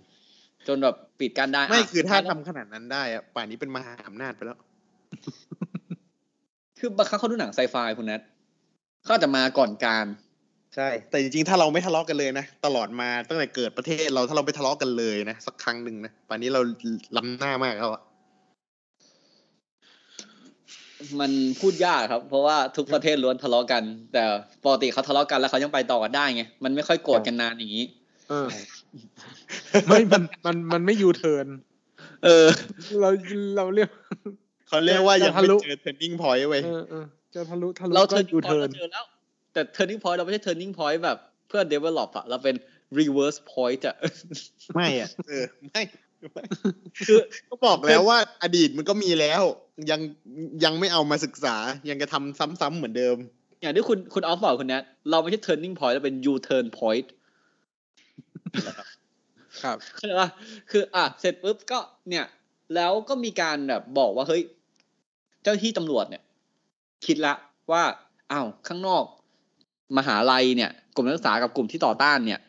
[0.67, 4.57] จนแบบปิดกั้นได้ ไม่ะคือถ้าแล้วทำขนาดนั้นได้อะป่านนี้เป็นมหาอำนาจไปแล้ว
[6.79, 8.21] คือบางครั้งเขาดูหนังไซไฟคุณนัท
[9.03, 10.05] เขาอาจจะมาก่อนการ
[10.75, 16.61] ใช่ แต่จริงๆ ถ้าเราไม่ทะเลาะกันเลยนะ ตลอดมาตั้งแต่เกิดประเทศเราถ้าเราไม่ทะเลาะกันเลยนะ สักครั้งหนึ่งนะป่านนี้เรา
[17.17, 18.01] ล้ำหน้ามากแล้วอะ
[21.19, 23.83] มันพูดยากครับ เพราะว่าทุกประเทศล้วนทะเลาะกัน
[24.13, 24.23] แต่
[24.63, 27.85] ปกติเขาทะเลาะกันแล้วเขายังไปต่อกันได้ไงมันไม่ค่อยโกรธกันนานอย่างนี้
[28.29, 28.47] เออ
[29.87, 31.47] ไม่มันมันมันไม่ยูเทิร์น
[32.25, 32.47] เออ
[33.01, 33.09] เรา
[33.57, 33.89] เราเรียก
[34.67, 39.05] เขาเรียกว่ายังจะทะไม่ลุเจอ turning point เว้ยเออเออจะทะลุทะลุเราก็ turning ยู point เทิร์นเราเจอแล้ว
[39.53, 42.55] แต่ turning point เราไม่ใช่ turning point แบบเพื่อ develop อะเราเป็น
[42.99, 43.95] reverse point อะ
[44.75, 45.81] ไม่อะเออไม่
[46.31, 46.43] ไม่
[47.07, 49.43] คือก็บอกแล้วว่าอดีตมันก็มีแล้ว
[49.89, 50.01] ยัง
[50.63, 51.55] ยังไม่เอามาศึกษา
[51.89, 53.17] ยังจะทำซ้ำๆเหมือนเดิม
[53.61, 57.07] อย่างที่คุณคุณออฟบอกคุณแนทเราไม่ใช่ turning point เราเป็น u turn point
[59.63, 60.29] ครับเข้าใจปะ
[60.71, 62.25] คืออะเสร็จปุ๊บก็เนี่ย
[62.75, 64.43] แล้วก็มีการแบบบอกว่าเฮ้ย
[65.41, 66.23] เจ้าหน้าที่ตำรวจเนี่ย
[67.05, 67.33] คิดละ
[67.71, 67.83] ว่า
[68.31, 69.03] อ้าวข้างนอก
[69.97, 72.39] มหาลัยเนี่ย กลุ่มนักศึกษากับกลุ่มที่ต่อต้านเนี่ย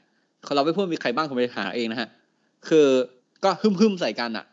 [0.54, 2.08] เราไม่พูดมีใครบ้างคุณไปหาเองนะฮะ
[2.68, 2.86] คือ
[3.44, 4.44] ก็ฮึมฮึมๆใส่กันอะ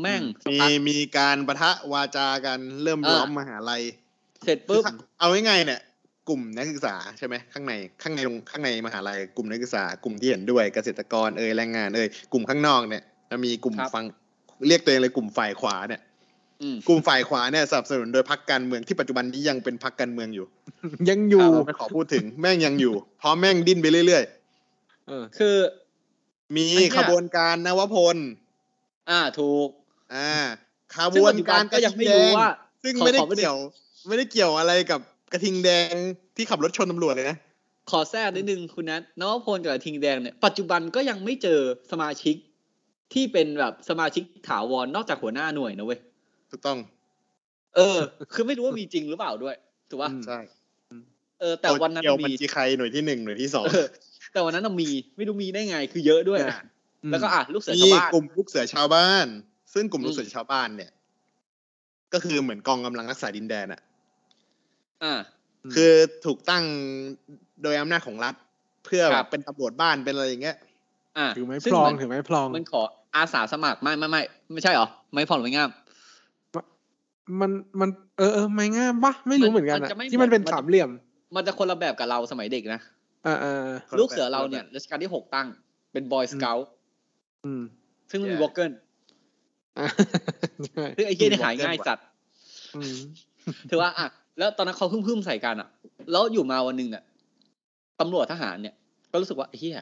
[0.00, 3.82] แม่งสักมีพักมีการประทะวาจากันเริ่มอ่าล้อมมหาลัย
[4.44, 4.82] เสร็จปุ๊บ
[5.18, 5.80] เอาง่ายๆเนี่ย
[6.28, 14.04] กลุ่มนักศึกษาใช่ไหมข้างในข้างในโรงข้างในมหาลัยกลุ่มนักศึกษากลุ่มที่เห็นด้วยเกษตรกรเอ่ยแรงงานเอ่ยกลุ่มข้างนอกเนี่ยจะมีกลุ่มครับฟัง
[14.68, 16.00] เรียกตัวเองเลยกลุ่มฝ่ายขวาเนี่ย
[16.62, 20.46] อืมกลุ่มฝ่ายขวาเนี่ยสนับสนุนโดยพรรคการเมืองที่ปัจจุบันนี้ยังเป็นพรรคการเมืองอยู่
[21.10, 24.24] ยังอยู่เราไม่ขอพูดถึงแม่งยังอยู่เพราะแม่งดิ้นไปเรื่อย
[25.08, 28.16] เออคือๆมีไอ้เนี่ยขบวนการนวพล
[29.10, 29.68] อ่าถูก
[30.14, 30.30] อ่า
[30.94, 32.48] ขซึ่บงวปันจจุบักานรก็ยังไม่รู้ว่า
[32.82, 33.56] ซึ่งขอไม่ได้ขอไม่ได้เกี่ยว
[34.08, 35.00] ไม่ได้เกี่ยวอะไรกับ
[35.32, 35.94] กระทิงแดง
[36.36, 37.36] ที่ขับรถชนตำรวจเลยนะ
[37.90, 41.60] ขอแทรกนิดนึงคุณนัทนวพลกับทิงแดงเนี่ยปัจจุบันก็ยังไม่เจอ
[41.92, 42.36] สมาชิก
[43.14, 46.00] ที่เป็นแบบสมาชิกถาวรนอกจากหัวหน้าหน่วยนะเว้ย
[46.50, 46.78] ถูกต้อง
[47.76, 47.98] เออ
[48.32, 49.56] คือไม่รู้ว่ามีจริงหรือเปล่าด้วย
[49.90, 50.38] ถูกป่ะอืมใช่
[51.40, 53.86] เออ แต่วันนั้นเกี่ยวบัญมีชีใครหน่วยที่หนึ่งหน่วยที่สองเออ
[54.32, 56.58] แต่วันนั้นน่ะมีไม่รู้มีได้ไงคือเยอะด้วยอะ
[57.10, 59.26] แล้วก็อะลูกเสือมีชาวบ้านกลุ่มลูกเสือชาวบ้าน
[59.76, 60.90] ซึ่งกลุ่มอืมลูกเสือชาวบ้านเนี่ย
[62.12, 63.80] ก็คือเหมือนกองกำลังรักษาดินแดนอะ
[65.04, 65.14] อ่า
[65.74, 65.92] คือ
[66.24, 66.64] ถูกตั้ง
[67.62, 68.34] โดยอำนาจของรัฐ
[68.84, 70.56] เพื่อคแบรับบเป็นตำรวจบ้านเป็นอะไรอย่างเงี้ย
[71.18, 72.82] อ่าถือไม้ซึ่พลองมันถือไม้พลอง มันขอ
[73.16, 75.70] อาสาสมัครไม่ไม่ไม่ไม่ใช่เหรอไม่พอหรือไม่งาม
[77.40, 80.90] มันมันเออเออไม้งามปะไม่รู้เหมือนกันมันอะจะไม่ที่มันเป็นเหมือนสามเหลี่ยม
[81.36, 82.80] มันจะคนละแบบกับเราสมัยเด็กนะ
[83.26, 85.46] อ่าอ่าคนละลูกเสือแบบเราคนละเนี่ยแบบรัชกาลที่หกตั้ง
[85.92, 86.58] เป็นบอยสเกล
[87.44, 87.62] อืม
[88.10, 88.85] ซึ่งไม่มี Yeah วอลเกิลอ่าใช่
[90.96, 91.98] ซึ่งไอ้เหี้ยนี่หายง่ายจัด
[92.76, 92.96] อืม
[93.70, 94.06] ถือว่าอะ
[94.38, 95.68] แล้วตอนนั้นเขาพึ่มพึ่มๆใส่กันอะ
[96.10, 97.04] แล้วอยู่มาวันหนึ่งเนี่ย
[98.00, 98.74] ตำรวจทหารเนี่ย
[99.12, 99.76] ก็รู้สึกว่าไอ้เฮีย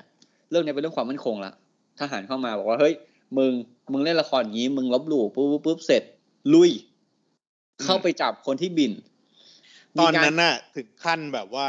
[0.50, 1.52] เรื่องนี้เป็นเรื่องความมั่นคงละ
[2.00, 2.94] ทหารเข้ามาบอกว่าเฮ้ย
[3.36, 3.52] มึง
[3.92, 6.02] มึงเล่นละครอย่างนี้ มึงลบหลู่ปุ๊บปุ๊บปุ๊บเสร็จ
[6.54, 6.70] ลุย
[7.84, 8.92] เข้าไปจับคนที่บิน
[9.98, 11.68] ตอนมีการนั้นน่ะ ถึงขั้นแบบว่า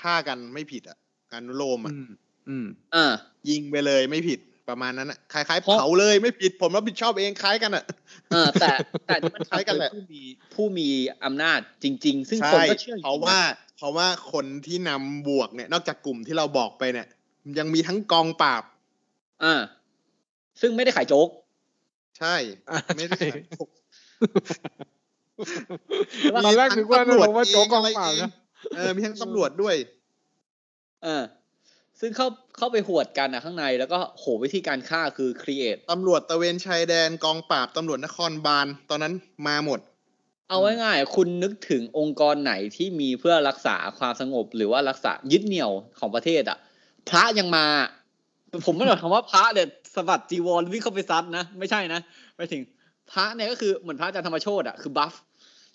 [0.00, 0.98] ฆ่ากันไม่ผิดอะ
[1.32, 2.10] การนุโลมอะอืม
[2.48, 3.04] อืม อ่า
[3.50, 7.84] ยิงไปเลยไม่ผิด ประมาณนั้นอะคล้ายๆเพราะเผาเลยไม่ผิดผมรับผิดชอบเองคล้ายกันอะ
[8.30, 8.68] เออแต่
[9.06, 10.22] แต่นี่มันคล้ายทำกันโดแหยละผู้มี
[10.54, 10.88] ผู้มี
[11.24, 13.38] อำนาจจริง ๆ ซึ่งใช่คนก็เชื่อจงๆเพราะว่า
[13.76, 17.06] เพราะว่าคนที่นำบวกเนี่ย นอกจากกลุ่มที่เราบอกไปเนี่ย
[17.58, 18.62] ยังมีทั้งกองปราบ
[19.44, 19.60] อ่า
[20.60, 21.28] ซึ่งไม่ได้ขายโจ๊ก
[22.18, 22.34] ใช่
[22.70, 23.68] อ่าไม่ได้ใช่ขายพวก
[26.44, 28.30] ตอนแรกนึกว่ามีทั้งนึกว่าโจ๊กกองตำรวจเปล่าเองนะ
[28.76, 29.74] เออมีทั้งตำรวจด้วย
[31.04, 31.22] เออ
[32.00, 39.14] ซึ่งเข้าเข้าไปหวดกันอะข้างในแล้วก็โหวิธีการฆ่าคือครีเอทตำรวจตระเวนชายแดนกองปราบตำรวจนครบาลตอนนั้น
[39.46, 39.80] มาหมด
[40.48, 46.58] เอาไว้ง่ายๆคุณนึกถึงองค์กรไหนที่มีเพื่อรักษาความสงบ หรือว่ารักษายึดเหนี่ยวของประเทศอะ
[47.08, 47.66] พระยังมา
[48.66, 52.00] ผมไม่ได้คำว่าพระเนี่ยสะบัดจีวรวิ่งเข้าไปซัดนะไม่ใช่นะ
[52.36, 52.62] ไปถึง
[53.12, 55.14] พระเนี่ยก็คือเหมือนพระอาจารย์ธรรมโชตอะคือบัฟ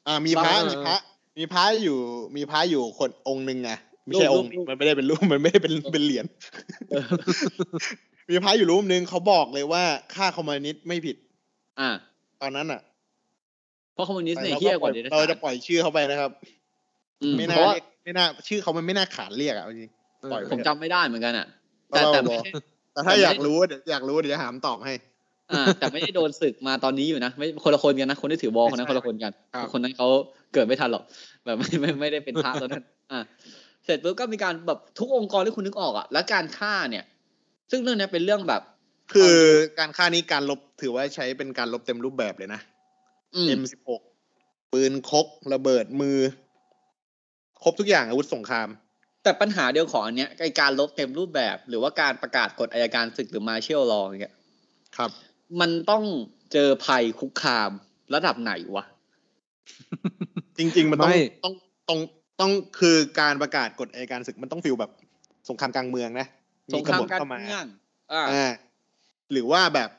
[0.07, 0.95] อ่ามีพระบ้ามีพระ
[1.37, 1.97] มีพระอยู่
[2.35, 3.71] มีพระอยู่คนองค์หนึ่งไง
[4.05, 6.25] ไม่ใช่รูปองค์รูปมันไม่ได้เป็นรูปมันไม่ได้เป็นเป็นเหรียญ
[8.29, 11.15] มีพระอยู่รูปหนึ่งเขาบอกเลยว่าฆ่าคอมมิวนิสต์ไม่ผิด
[11.79, 11.89] อ่า
[12.41, 12.81] ตอนนั้นอะ
[13.93, 16.31] เพราะคอมมิวนิสต์เนี่ยแต่เฮี้ยเรากว่าปเดล่อยรัจเราฉาจะปล่อยชื่อเขาไปนะครับ
[17.21, 19.91] อืมไม่เพน่าราะว่าเรียกไม่น่า ชื่อเขามันไม่น่าขานเรียกอะเอาจริง
[20.31, 21.47] ปล่อยไปผมจำไม่ได้เหมือนกันอะ
[21.89, 22.51] แต่แต่แต่แต่ไม่ได้
[22.93, 24.93] แต่ถ้าแต่ไม่อยากรู้เดี๋ยวอยากรู้เดี๋ยวจะหามตอบให้
[25.51, 30.07] อ่าแต่ไม่ได้โดนศึกมาตอนนี้อยู่นะไม่คนละคนกันนะคนที่ถือวอลคนนั้นไม่คใช่นละคนกันครับคนนั้นเขา
[30.53, 31.03] เกิดไม่ทันหรอก
[31.45, 33.21] แบบไม่ไม่ไม่ได้เป็นพระตอนนั้น อ่า
[33.85, 37.05] เสร็จปุ๊บก็มีการแบบทุกองค์กรที่คุณนึกออกอะและการฆ่าเนี่ย
[37.71, 38.61] ซึ่งเรื่องเนี้ยเป็นเรื่องแบบ
[39.13, 39.35] คือ
[39.79, 42.61] การฆ่านี้การลบถือว่าใช้เป็นการลบเต็มรูปแบบเลยนะ
[43.35, 43.89] อืม M16
[44.71, 46.17] ปืนคกระเบิดมือ
[47.63, 48.69] ครบทุกอย่างอาวุธสงคราม
[49.23, 54.35] แต่ปัญหาเดียวของอันเนี้ยไอการลบเต็มรูปแบบ หรือว่าการประกาศกฎอายการศึกหรือมาเชียลลออย่างเงี้ย
[54.97, 55.09] ครับ
[55.59, 56.03] มันต้อง
[56.53, 57.71] เจอภัยคุกคาม
[58.13, 58.85] ระดับไหนวะ
[60.57, 61.53] จริง ๆ มันต้องไม่ต้อง
[61.89, 61.99] ต้อง
[62.39, 64.91] ต้องคือการประกาศกฎอัยการศึกมันต้องฟิลแบบ
[65.49, 66.27] สงครามกลางเมืองนะ
[66.73, 67.65] สงครามบฏการเข้ามาเมือง
[68.13, 68.51] อ่าอ่า
[69.31, 69.89] หรือว่าแบบ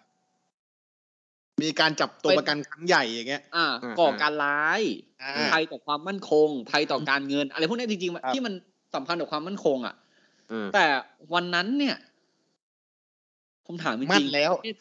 [1.63, 4.81] มีการจับตัวเป็นประกันครั้งใหญ่อย่างเงี้ย อ่าอ่าก่อการร้าย
[5.23, 8.53] อ่าภัยต่อความมั่นคงภัยต่อการเงิน อะไรพวกเนี้ยจริงครับๆที่มัน
[8.95, 9.95] สัมพันธ์กับความมั่นคง อะ
[10.53, 10.87] อืมแต่
[11.35, 11.97] วันนั้นเนี่ย
[13.67, 14.77] ผมถามจริงๆมั่นแล้วประเทศ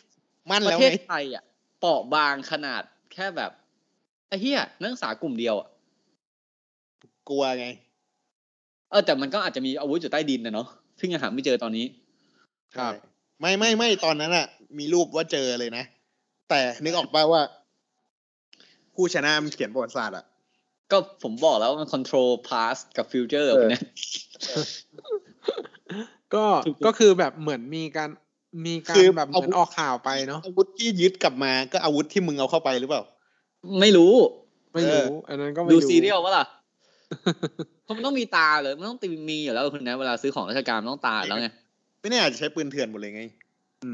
[0.51, 1.43] มั่นปแล้วระเทศไงไทยอะ
[1.79, 3.51] เปราะบางขนาดแค่แบบ
[4.27, 5.67] ไอ้เหี้ยนักศึกษากลุ่มเดียวอะ
[7.29, 7.67] กลัวไง
[8.89, 10.67] เออแต่มันก็อาจจะมีอาวุธอยู่ใต้ดินนะเนาะ
[10.99, 11.85] ซึ่งยังหาไม่เจอตอนนี้
[12.75, 12.99] ครับใช่
[13.41, 14.45] ไม่ไม่ไม่ตอนนั้นอะ
[14.77, 15.83] มีรูปว่าเจอเลยนะ
[16.49, 17.41] แต่นึกออกป่าว่า
[18.95, 20.25] ผู้ชนะมันเขียนประวัติศาสตร์อะ
[20.91, 23.83] ก็ผมบอกแล้วว่ามัน control past กับ future เออเนี่ย
[26.33, 28.09] ก็ถูกก็คือแบบเหมือนมีการ
[28.65, 33.03] มีการแบบเหมือนออกข่าวไปเนาะอาวุธที่ยึดกลับมาก็อาวุธที่มึงเอาเข้าไปหรือเปล่า
[33.81, 34.13] ไม่รู้
[34.73, 36.45] ไม่รู้ อันนั้นก็ไม่ดูรู้ซีเรียลวะล่ะ
[37.83, 41.49] เพราะมันต้องมีตาเลยมันต้องตีมีอยู่แล้วคุณนะเวลาซื้อของราชการมันต้องตาอยู่แล้วไง
[42.01, 43.23] ไม่แน่อาจจะใช้ปืนเถื่อนหมดเลยไง
[43.83, 43.91] อื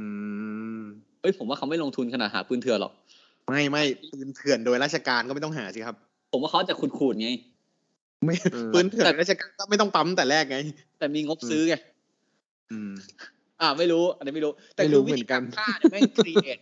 [0.80, 0.82] ม
[1.22, 2.94] เอ้ยผมว่าเขาไม่ลงทุนขนาดหาปืนเถื่อนหรอก
[3.48, 5.96] ไม่ไม่ปืนเถื่อนโดยราชการก็ไม่ต้องหาสิครับ
[6.32, 7.30] ผมว่าเขาจะขูดๆไง
[8.26, 10.58] ไม่อืมปืนเถื่อนราชการก็ไม่ต้องปั๊มแต่แรกไง
[11.00, 11.76] แต่มีงบซื้อไง
[12.72, 12.92] อืม
[13.62, 16.60] อ่าไม่รู้ อันนี้ไม่รู้ แต่ไม่รู้คือวิธีการเหมือนกันฆ่าเนี่ยแม่งครีเอท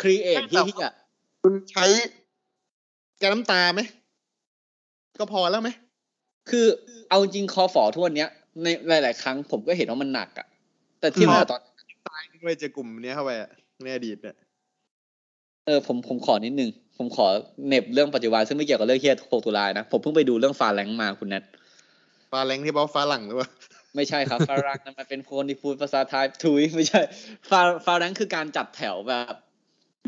[0.00, 0.92] ครีเอทที่ที่อะ
[1.42, 1.84] คุณใช้
[3.18, 3.80] แก๊สน้ำตาไหม
[5.22, 5.70] ก็พอแล้วไหม
[6.50, 6.66] คือ
[7.08, 8.28] เอาจริงคอฝอทุกวันเนี้ย
[8.62, 10.46] ในหลาย ๆ ครั้งผมก็เห็นว่ามันหนักอะ
[11.00, 11.60] แต่ที่อืมมาตอน
[12.42, 13.50] ด้วยเจอกลุ่มเนี้ยเข้าไปอะ
[13.82, 14.36] ในอดีตเนี่ย
[15.66, 17.26] เออผมผมขอนิดนึง ผมขอ
[17.66, 21.44] เหน็บเรื่องปัจจุบันซึ่งไม่เกี่ยวกับเรื่องเฮีย6ตุลานะ ผมเพิ่งไปดูเรื่องฟาแรงมาคุณแนท
[22.30, 23.48] ฟ้าแรงที่บอกฟ้าหลังหรือเปล่า
[23.96, 27.02] ไม่ใช่ครับฟารังนั้นมันเป็นคนที่พูดภาษาไทยทุยไม่ใช่
[27.50, 29.34] ฟาฟาแรงคือการจัดแถวแบบ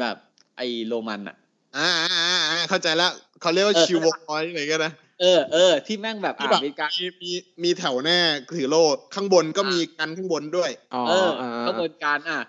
[0.00, 0.16] แบบ
[0.56, 1.36] ไอโรมันอะ
[1.76, 7.32] อ่าอ่าอ่าอ่าเข้าใจแล้วเขาเรียกว่าเออชิวบอยอะไรก็นะ เออเออที่แม่งแบบที่อ่าแบบมีการมีมี
[7.64, 8.18] มีแถวหน้า
[8.56, 8.82] ถือโล่
[9.14, 12.40] ข้างบนก็มีกันข้างบนด้วยอ๋อเอออ่ากระบวนการอะ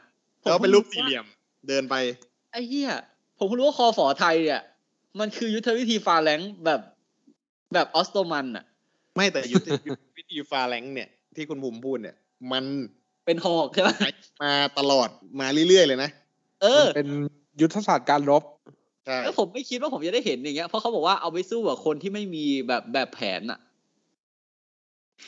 [0.42, 1.26] แล้วเป็นรูปสี่เหลี่ยม
[1.68, 1.96] เดินไป
[2.52, 2.92] ไอ้เหี้ย
[3.38, 4.62] ผมเพิ่งรู้ว่าคอฝอไทยเนี่ย
[5.20, 6.82] มันคือยุทธวิธีฟาแรงค์แบบ
[7.74, 8.66] แบบออสโตมันอะ
[9.16, 12.16] ไม่แต่ยุทธยุทธวิธีฟาแรงเนี่ย ที่คุณภูมิพูดเนี่ย
[12.52, 12.64] มัน
[13.26, 13.90] เป็นหอกใช่ไหม
[14.44, 16.10] มาตลอดมาเรื่อยๆเลยนะ
[16.62, 17.10] เออมันเป็น
[17.62, 18.75] ยุทธศาสตร์การรบใช่
[19.24, 23.60] แล้วผมไม่คิดว่าผมจะได้เห็นอย่างเงี้ยเพราะเขาบอกว่าเอาไปสู้กับคนที่ไม่มีแบบแบบแผนอะ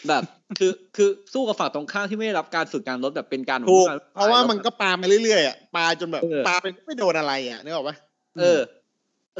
[0.08, 0.24] แบบ
[0.60, 7.96] คือคือสู้กับฝั่งตรงข้ามที่ไม่ได้รับการฝึกการรบแบบเป็นการถูกการเพราะว่ามันก็ปามาเรื่อยๆอะปาจนแบบเออปาเป็นไม่โดนอะไรอะนึกออกปะ
[8.40, 8.60] เออ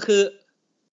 [0.06, 0.22] คือ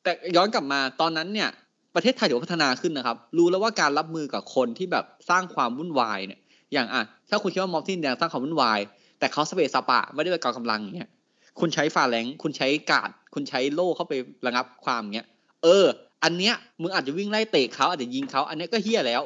[0.02, 1.48] แต่ย้อนกลับมาตอนนั้นเนี่ย
[1.94, 6.40] ประเทศไทยถือว่าพัฒนาขึ้นนะครับ รู้แล้วว่าการรับมือกับคนที่แบบสร้างความวุ่นวายเนี่ย
[6.72, 8.80] อย่างอะถ้าคุณคิดว่ามอฟที่ดินแดงสร้างความวุ่นวาย
[9.18, 11.10] แต่เขาสเปซสปะไม่ได้เป็นกองกำลังอย่างเงี้ย
[11.60, 14.12] คุณใช้ฟาแรงค์คุณใช้การ์ดคุณใช้โล่เข้าไป
[14.46, 15.28] ระงับความเงี้ย
[15.62, 15.86] เออ
[16.24, 19.22] อันเนี้ยมึงอาจจะวิ่งไล่เตะเขาอาจจะยิงเขาอันเนี้ยก็เฮี้ยแล้ว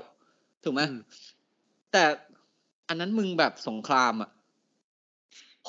[0.65, 1.03] ถูกไหมอืม
[1.93, 2.05] แต่
[2.89, 4.31] อันนั้นมึงแบบสงครามอะ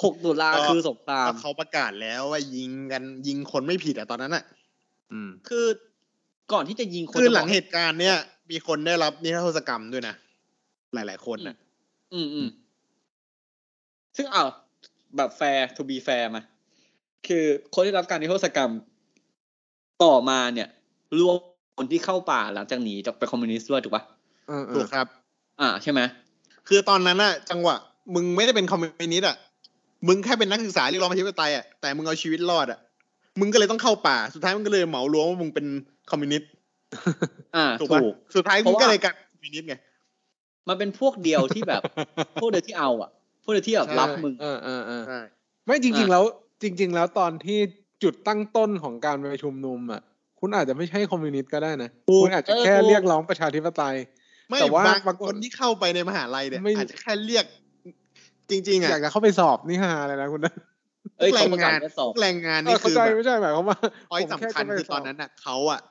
[0.03, 4.43] หกตุลาคือสงครามก็เขาประกาศแล้วว่ายิงกันยิงคนไม่ผิดอะตอนนั้นอะ
[5.11, 5.65] อืมคือ
[6.53, 8.17] ก่อนที่จะยิงคนคือจะบกหลังเหตุการณ์เนี้ย
[8.51, 10.15] มีคนได้รับนิรโทษกรรมด้วยนะ
[10.93, 11.55] หลาย ๆ คนน่ะ
[12.13, 12.47] อืมอืม
[14.17, 14.43] ซึ่งเอา
[15.15, 16.43] แบบแฟร์ to be fair มา
[17.27, 18.71] คือคนที่รับการนิรโทษกรรม
[20.03, 20.67] ต่อมาเนี่ย
[21.19, 21.35] รวม
[21.77, 24.03] คนที่เข้าป่าหลังจากหนีจากไปนคอมมิวนิสต์ด้วยถูกปะ
[24.47, 25.07] เออเอถูกครับ
[25.61, 26.01] อ่าใช่ไหม
[26.67, 27.75] คือตอนนั้นอะจังหวะ
[28.15, 29.35] มึงไม่ได้เป็นคอมมิวนิสต์อะ
[30.07, 32.79] มึงแค่เป็นนักศึกษาเรียกร้องประชาธิปไตยอะแต่มึงเอาชีวิตรอดอะ
[33.39, 35.65] มึงก็เลยต้องเข้าป่า สุดท้ายมึงก็เลยเหมารวมว่ามึงเป็น
[36.11, 36.49] คอมมิวนิสต์
[37.55, 39.75] อ่าถูกถูปะเพราะว่าสุดท้ายมึงราะว่าก็เลยกลายเป็นคอมมิวนิสต์ไง
[40.67, 41.81] มันเป็นพวกเดียวที่แบบ
[42.41, 43.09] พวกเดียวที่เอาอะ
[43.43, 45.19] พวกเดียวที่แบบใช่รับมึงเออเออเออใช่
[45.65, 46.23] ไม่จริงอะๆแล้ว
[46.61, 47.59] จริง ๆ แล้วตอนที่
[48.03, 50.01] จุดตั้งต้นของการไปชุมนุมอะ
[50.39, 51.89] คุณอาจจะไม่ใช่คอมมิวนิสต์ก็ได้นะ
[52.23, 53.95] คุณอาจจะแค่เรียกร้องประชาธิปไตย
[54.49, 57.45] ไม่แต่ว่าบางปรากฏคนที่เข้าไปในมหาลัยเนี่ยไม่อาจจะแค่เรียก
[58.49, 60.53] จริง ๆอะอยากจะเข้าไปสอบนี่ฮาเลยนะคุณนะ
[61.19, 63.77] เอ้ยแรเขางประกาศงานจะสอบแรงงานเอนี่อเข้าคือใจแบบไม่ใช่หมายความว่า
[64.11, 65.81] พอยผมสำแคัญจะไปคือสตบอนนั้นน่ะเขาอะ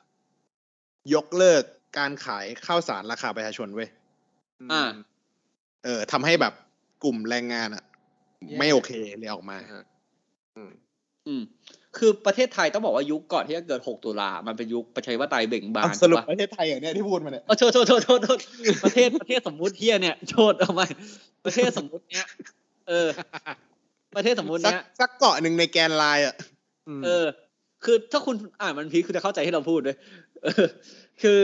[1.15, 1.63] ยกเลิก
[1.99, 3.89] การขายข้าวสารราคาประชาชนเว้ย
[4.73, 4.85] อ่า
[5.85, 6.55] เออทำให้แบบ
[7.05, 7.85] กลุ่มแรงงานอะ
[8.47, 9.57] แย่ไม่โอเคเลยออกมา
[10.59, 10.71] อืม
[11.27, 11.43] อืม
[11.99, 18.39] คือประเทศไทยต้องบอกว่ายุคก่อนที่จะเกิด 6 ตุลา มันเป็นยุคประชาธิปไตยเบ่งบานสรุปถูกปะประเทศไทยเหรอเนี่ยที่พูดมาเนี่ยเออโทษโทษโทษโทษโทษ
[18.85, 20.83] ประเทศประเทศสมมุติเฮียเนี่ยโทษเอาไหม
[21.45, 22.27] ประเทศสมมุติเนี้ย
[22.89, 23.09] เออ
[24.17, 26.35] ประเทศสมมุติสักเนี้ยสักเกาะหนึ่งในแกนไลน์อะ
[26.99, 27.27] มเออ
[27.85, 29.97] คือถ้าคุณอ่านมันพีคคุณจะเข้าใจที่เราพูดด้วย
[30.45, 30.67] เออ
[31.23, 31.39] คือ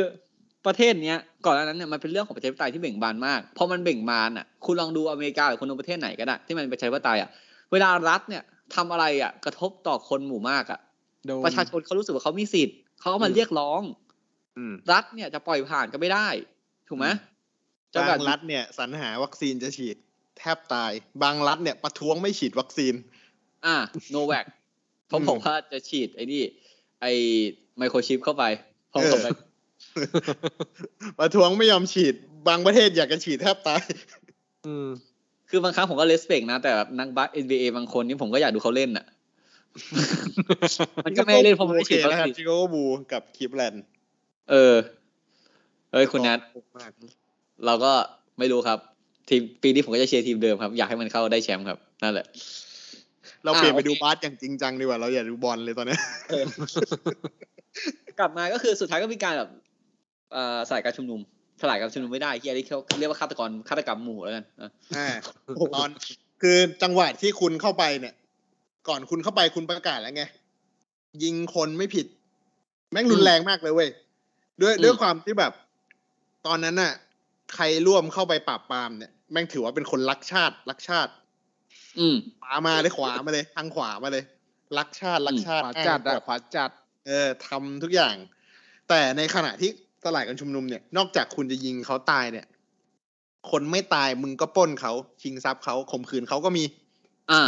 [0.67, 7.29] ประเทศเนี้ยก่อนหน้านั้นเนี่ยมันเป็นเรื่องของประชาธิปไตยที่เบ่งบานมากพอมันเบ่งบานอะ คุณลองดูอเมริกาหรือคุณดูประเทศไหนก็ได้ที่มันเป็นประชาธิปไตยอะ
[7.73, 8.43] เวลารัฐเนี่ย
[8.75, 10.81] ทำอะไรอะ กระทบต่อคนหมู่มากอะ
[11.27, 13.83] โดนประชาชนเขารู้สึกว่าเขามีสิทธิ์เขาก็มาเรียกร้อง
[14.57, 16.29] อืมรัฐเนี่ยจะปล่อยผ่านก็ไม่ได้
[16.89, 17.07] ถูกไหม
[17.95, 19.97] จะบาแบบงรัฐเนี่ยสรรหาวัคซีนจะฉีด
[20.39, 22.95] แทบตาย บางรัฐเนี่ยประท้วงไม่ฉีดวัคซีน
[23.67, 23.77] อ่า
[24.11, 24.47] โนแวค
[25.09, 26.43] เขาบอกว่าจะฉีดไอ้นี่
[27.01, 27.13] ไอ้
[27.79, 28.45] ไมโครชิปเข้าไป
[28.93, 29.35] พร้อมกับเออ
[31.19, 32.15] ประท้วงไม่ยอมฉีด
[32.49, 33.83] บางประเทศอยากจะฉีดแทบตาย
[34.67, 34.89] อืม
[35.51, 39.07] คือบางครั้งผมก็เลสเปกนะ แต่แบบนักบาส NBA บางคนนี่ผมก็อยากดูเขาเล่นอะ
[41.07, 43.85] มันก็ไม่ให้เล่นเพราะมันไม่ฉีดโอวัเคคนะครับซีนชิโกโกบูกับคิปแลนด์
[44.51, 44.75] เออ
[45.93, 46.39] เฮ้ยคุณนัท
[47.67, 47.93] เราก็
[48.39, 48.79] ไม่รู้ครับ
[49.29, 52.27] ทีมปีนี้ผมก็จะเชียร์ทีมเดิมครับ อยากให้มันเข้าได้แชมป์ครับ นั่นแหละ
[53.45, 56.01] เราเปลี่ยนอ่าไปดูโอเคบาสอย่างจริงจังดีกว่า เราอย่าดูบอลเลยตอนเนี้ย
[58.19, 59.51] กลับมาก็คือสุดท้ายก็มีการแบบ
[60.33, 61.34] เอ่อสลายการชุมนุมส
[61.71, 65.09] ลายการชุมนุมไม่ได้ที่อันนี้เขาเรียกว่าฆาตกรฆาตกรรมหมู่แล้วกันอะอ่า
[65.75, 65.89] ตอน
[66.43, 68.15] คือจังหวะที่คุณเข้าไปเนี่ย
[68.89, 70.25] ก่อนคุณเข้าไปคุณประกาศแล้วไง
[71.23, 72.07] ยิงคนไม่ผิด
[72.93, 73.91] แม่งรุนแรงมากเลยเว้ย
[74.63, 75.53] ด้วยด้วยความที่แบบ
[76.47, 76.93] ตอนนั้นน่ะ
[77.55, 81.13] ใครร่วมเข้าไปปราบปรามเนี่ยแม่งถือว่าเป็นคนรักชาติ รักชาติ
[81.99, 84.25] อืมขวามาเลยขวามาเลย ทางขวามาเลย
[84.79, 86.71] รักชาติรักชาติขวาจัดอ้าอะงขวาจัด
[87.07, 88.15] เออทำทุกอย่าง
[88.89, 89.71] แต่ในขณะที่
[90.05, 92.47] สลายการชุมนุมเนี่ย นอกจากคุณจะยิงเขาตายเนี่ย
[93.51, 96.65] คนไม่ตายมึงก็ปล้นเขาชิงทรัพย์เขาข่มขืนเขาก็มี
[97.31, 97.43] อ่า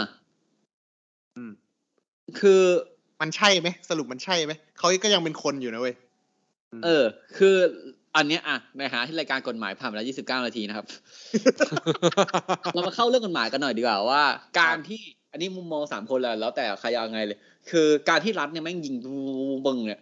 [1.36, 1.52] อืม
[2.40, 2.60] คือ
[3.20, 5.94] มันใช่ไหมสรุปมันใช่ไหมเขาก็ยังเป็นคนอยู่นะเว้ย
[6.84, 7.04] เออ
[7.36, 7.56] คือ
[8.16, 10.86] อันเนี้ยอะในหาที่รายการกฎหมายผ่านมาแล้ว29นาทีนะครับ
[12.74, 14.22] เรามาเข้าเรื่องกฎหมายกันหน่อยดีกว่าว่า
[14.60, 15.00] การที่
[15.32, 17.38] อันนี้มุมมองสามคนแหละแล้วแต่ใครเอาไงเลย
[17.70, 18.94] คือการที่รัฐเนี่ยแม่งยิง
[19.66, 20.00] บึงเนี่ย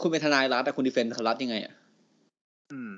[0.00, 1.74] คุณเป็นทนายรัฐแต่คุณดีเฟนต์รัฐยังไงอะ
[2.72, 2.92] อืม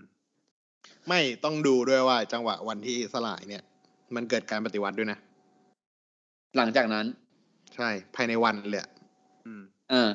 [1.09, 3.63] ไม่ต้องดูด้วยว่า จังหวะวันที่สลายเนี่ย
[4.15, 5.19] มันเกิดการปฏิวัติด้วยนะ
[6.57, 7.07] หลังจากนั้น
[7.75, 8.91] ใช่ ภายในวันเลยอะ
[9.47, 10.11] อืมเออ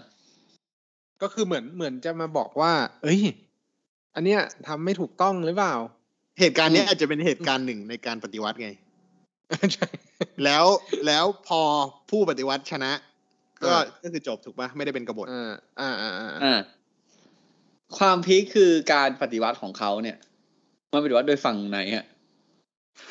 [1.21, 3.21] ก็คือเหมือนเหมือนจะมาบอกว่า เอ้ย
[4.15, 5.75] อันเนี้ยทำไม่ถูกต้องหรือเปล่า
[6.39, 8.69] เหตุการณ์เนี้ยอืมอาจจะเป็นเหตุการณ์หนึ่งในการปฏิวัติไง
[9.73, 9.87] ใช่
[10.43, 10.65] แล้ว
[11.07, 11.61] แล้วพอ
[12.09, 12.91] ผู้ปฏิวัติชนะ
[13.63, 16.59] ก็อ่าก็คือจบถูกปะไม่ได้เป็นกบฏอ่าอ่าอ่าอ่าอ่า
[17.97, 20.17] ความพีคคือการปฏิวัติของเขาเนี่ย
[20.91, 22.05] มันปฏิวัติโดยฝั่งไหนฮะ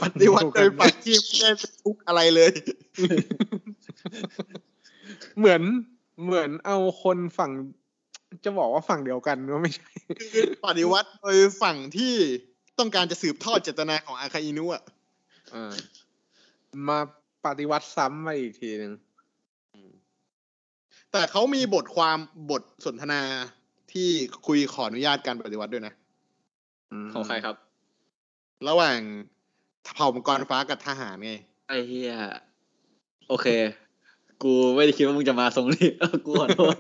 [0.03, 2.53] ปฏิวัติโดยฝั่งที่ไม่ได้เป็นทุกข์อะไรเลย
[5.39, 5.63] เหมือน
[6.25, 7.51] เหมือนเอาคนฝั่ง
[8.45, 9.91] จะบอกว่าฝั่งเดียวกันก็ไม่ใช่
[10.33, 12.15] คือปฏิวัติโดยฝั่งที่
[12.79, 14.83] ต้องการจะสืบทอดเจตนาของอาคาอินุอะ
[15.55, 15.75] อ่า
[16.89, 16.99] มา
[17.47, 18.93] ปฏิวัติซ้ำมาอีกทีหนึ่ง
[21.13, 22.19] แต่เขามีบทความ
[22.51, 23.23] บทสนทนา
[23.93, 24.09] ที่
[24.47, 25.95] คุยขออนุญาตการปฏิวัติด้วยนะ
[27.07, 27.57] มของใครครับ
[28.69, 28.99] ระหว่าง
[29.95, 31.33] เผ่ามังกรฟ้ากับทหารไง
[31.69, 32.13] ไอ้เฮีย
[33.29, 33.47] โอเค
[34.43, 36.77] กูไม่ได้คิดว่ามึงจะมาทรงนี้เออกูขอโทษ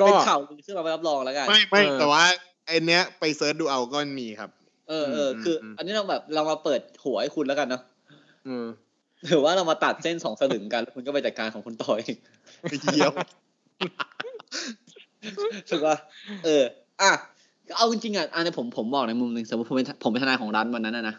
[0.00, 2.24] ก็เป็นข่าวลือซึ่งเราไม่รับรองแล้วกัน ไม่ไม่เออแต่ว่า
[2.66, 4.50] ไอเนี้ยไปเซิร์ชดูเอาก็มีครับ
[4.88, 7.82] เออเอออืมคืออมอันนี้เราแบบเรามาเปิดหัวให้คุณแล้วกันเนาะ
[8.46, 8.66] อืม
[9.26, 12.16] หรือว่าเรามาตัดเส้นสองสลึงกันแล้วคุณก็ไปจัดการของคุณต่อเอง
[12.62, 13.06] ไอ้เหี้ย
[15.68, 15.96] ถูกป่ะ
[16.44, 16.62] เออ
[17.00, 17.12] อะ
[17.68, 21.14] ก็เอาจริงๆอะอันนี้ผมผมบอกในมุมหนึ่งสมมติผมเป็นผมเป็นทนายของรัฐวันนั้นนะนะ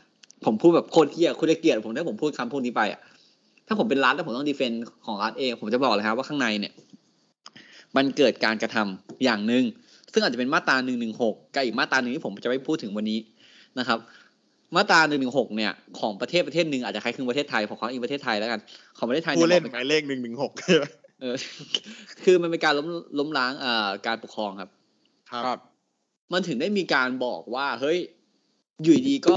[0.45, 3.01] ผมพูดแบบโคตรเกลียดคุณจะเกลียดผมถ้าผมพูดคำพวกนี้ไปอะ
[3.67, 6.73] ถ้าผมเป็นรัฐแล้วผมต้องดีเฟนต์ของรัฐเองผมจะบอกเลยครับว่าข้างในเนี่ย
[7.95, 9.63] มันเกิดการกระทำอย่างหนึ่ง
[10.13, 13.19] ซึ่งอาจจะเป็นมาตราหนึ่งหนึ่งหกกับอีกมาตราหนึ่งที่ผมจะไม่พูดถึงวันนี้
[13.79, 13.99] นะครับ
[14.75, 18.59] มาตราหนึ่งหนึ่งหกเนี่ยของประเทศประเทศหนึ่งอาจจะคล้ายคลึงประเทศไทยผมขออีกประเทศไทยแล้วกัน
[18.97, 20.51] ของประเทศไทยผู้ยเล่นบอกหมายเลขหนึ่งหนึ่งหก
[21.21, 21.35] เออ
[22.23, 22.87] คือมันเป็นการล้ม
[23.19, 24.69] ล้มล้างเอ่อการปกครองครับ
[25.31, 25.59] ครับ
[26.33, 27.97] มันถึงได้มีการบอกว่าเฮ้ย
[28.83, 29.35] อยู่ดีๆก็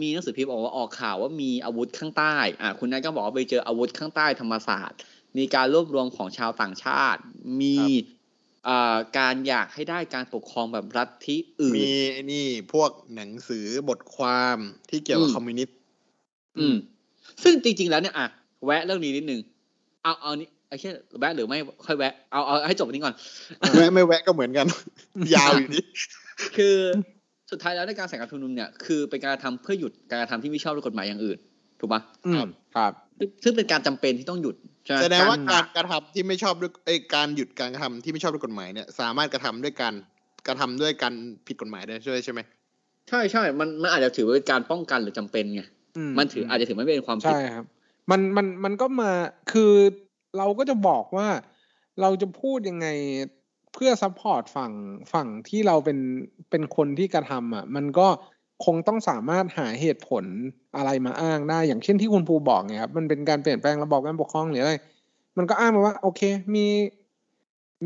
[0.00, 4.98] มีหนังสือพิมพ์ออกว่าออกข่าวว่ามีอาวุธข้างใต้อะคุณนายก็บอกว่าไปเจออาวุธข้างใต้ธรรมศาสตร์
[5.38, 7.20] มีการรวบรวมของชาวต่างชาติ
[7.60, 8.19] มีอ่า
[9.18, 14.56] การอยากให้ได้การปกครองแบบรัฐที่อื่น มีไอ้นี่พวกหนังสือบทความ
[14.90, 15.76] ที่เกี่ยวกับอืมคอมมิวนิสต์
[16.58, 16.76] อืม
[17.42, 18.26] ซึ่งจริง ๆ แล้วเนี่ยอะ
[18.64, 19.40] แวะเรื่องนี้นิดนึง
[20.02, 23.14] เอาเอานี่ไอ้แค่แวะหรือไม่ค่อยแวะเอาเอาให้จบอันนี้ก่อน
[23.76, 24.66] แวะไม่แวะก็เหมือนกัน
[25.34, 25.84] ยาวอยู่นี่
[26.56, 26.76] คือ
[27.50, 31.38] สุดท้ายแล้วในการแสดงการชุมนุมเนี่ยคือเป็นการทำเพื่อหยุดการกระทำที่ไม่ชอบด้วยกฎหมายอย่างอื่น
[31.80, 32.34] ถูกปะอืม
[32.76, 39.94] ครับ ซึ่งซึ่งเป็นการจำเป็นที่ต้องหยุดใช่ไหมแสดงว่าการการกระทำที่ไม่ชอบด้วยไอยการหยุดการกระทำที่ไม่ชอบด้วยกฎหมายเนี่ย สามารถกระทำด้วยการ
[40.46, 41.14] กระทำด้วยการ
[41.46, 42.40] ผิดกฎหมายได้ใช่ไหมใช่ไหม
[43.08, 45.62] ใช่ใช่มันมันอาจจะถือว่าเป็นการป้องกันหรือจำเป็นไง
[45.96, 47.64] อืมันถืออาจจะถือไม่เป็นความผิดใช่ครับ
[48.10, 49.10] มันมันมันก็มา
[49.52, 49.72] คือ
[50.38, 51.28] เราก็จะบอกว่า
[52.00, 52.88] เราจะพูดยังไง
[53.74, 54.72] เพื่อ support ฝั่ง
[55.12, 55.98] ฝั่งที่เราเป็น
[56.50, 58.08] เป็นคนที่กระทำอะ มันก็
[58.64, 60.24] คงต้องสามารถหาเหตุผล
[60.76, 64.74] อะไรมาอ้างได้ อย่างเช่นที่คุณภูบอกไงครับมันเป็นการเปลี่ยนแปลงระบอบการปกครองหรืออะไร
[65.36, 66.22] มันก็อ้างมาว่า โอเค
[66.54, 66.66] มี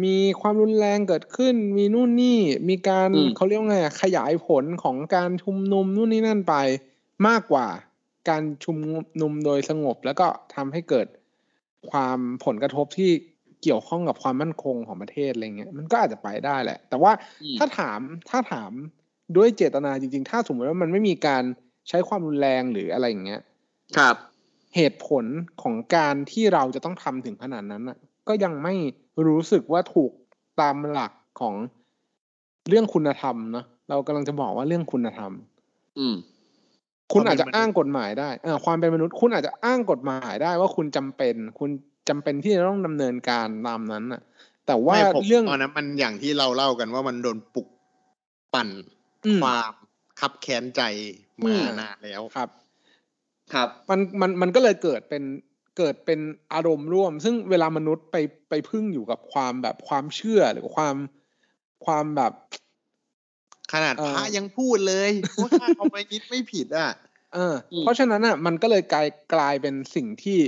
[0.04, 6.54] มีความรุนแรงเกิดขึ้น มีนู่นนี่ มีการอืมเขาเรียกว่าไงอะขยายผลของการชุมนุมนู่นนี่นั่นไป
[7.28, 7.66] มากกว่า
[8.28, 8.76] การชุม
[9.20, 11.06] นุมโดยสงบ แล้วก็ทำให้เกิด
[11.90, 13.10] ความผลกระทบที่
[13.62, 18.72] เกี่ยวข้องกับความมั่นคงของประเทศอะไรเงี้ยมันก็อาจจะไปได้แหละ แต่ว่าอืมถ้าถามถ้าถาม
[19.36, 21.42] ด้วยเจตนาจริง ๆ ถ้าสมมติว่ามันไม่มีการ
[21.88, 23.40] ใช้ความรุนแรงหรืออะไรอย่างเงี้ย
[23.96, 24.16] ครับ
[24.76, 25.24] เหตุผล
[25.62, 28.74] ของการที่เราจะต้องทำถึงขนาดนั้นน่ะ ก็ยังไม่
[29.26, 30.12] รู้สึกว่าถูก
[30.60, 31.54] ตามหลักของ
[32.68, 35.32] เรื่องคุณธรรมเนอะเรากำลังจะบอกว่าเรื่องคุณธรรม
[35.98, 36.16] อืม
[37.12, 41.70] คุณอาจจะอ้างกฎหมายได้เออความเป็นมนุษย์ คุณอาจจะอ้างกฎหมายได้ว่าคุณจำเป็น คุณ
[42.08, 44.20] จำเป็นที่จะต้องดำเนินการตามนั้นน่ะ
[44.66, 47.66] แต่ว่าไม่ผมเรื่องตอนนั้นมันอย่างที่เราเล่ากันว่ามันโดนปลุก
[48.54, 48.93] ปั่นอืม
[49.42, 49.72] ความ
[50.20, 50.82] คับแค้นใจ
[51.40, 52.48] อืมามนานแล้วครับ
[53.52, 55.22] ครับ มันมันมันก็เลยเกิดเป็น
[55.78, 56.20] เกิดเป็น
[56.52, 58.16] อารมณ์ร่วม ซึ่งเวลามนุษย์ไป
[58.48, 60.96] ไปพึ่งอยู่กับความแบบความเชื่อหรือความ
[61.84, 62.32] ความแบบ
[63.72, 65.10] ขนาดเอ่อพระยังพูดเลย
[65.42, 66.90] ว่าข้าเอาไปนิดไม่ผิดอะ
[67.34, 70.38] เอออมเพราะฉะนั้นอะ มันก็เลยกลายกลายเป็นสิ่งที่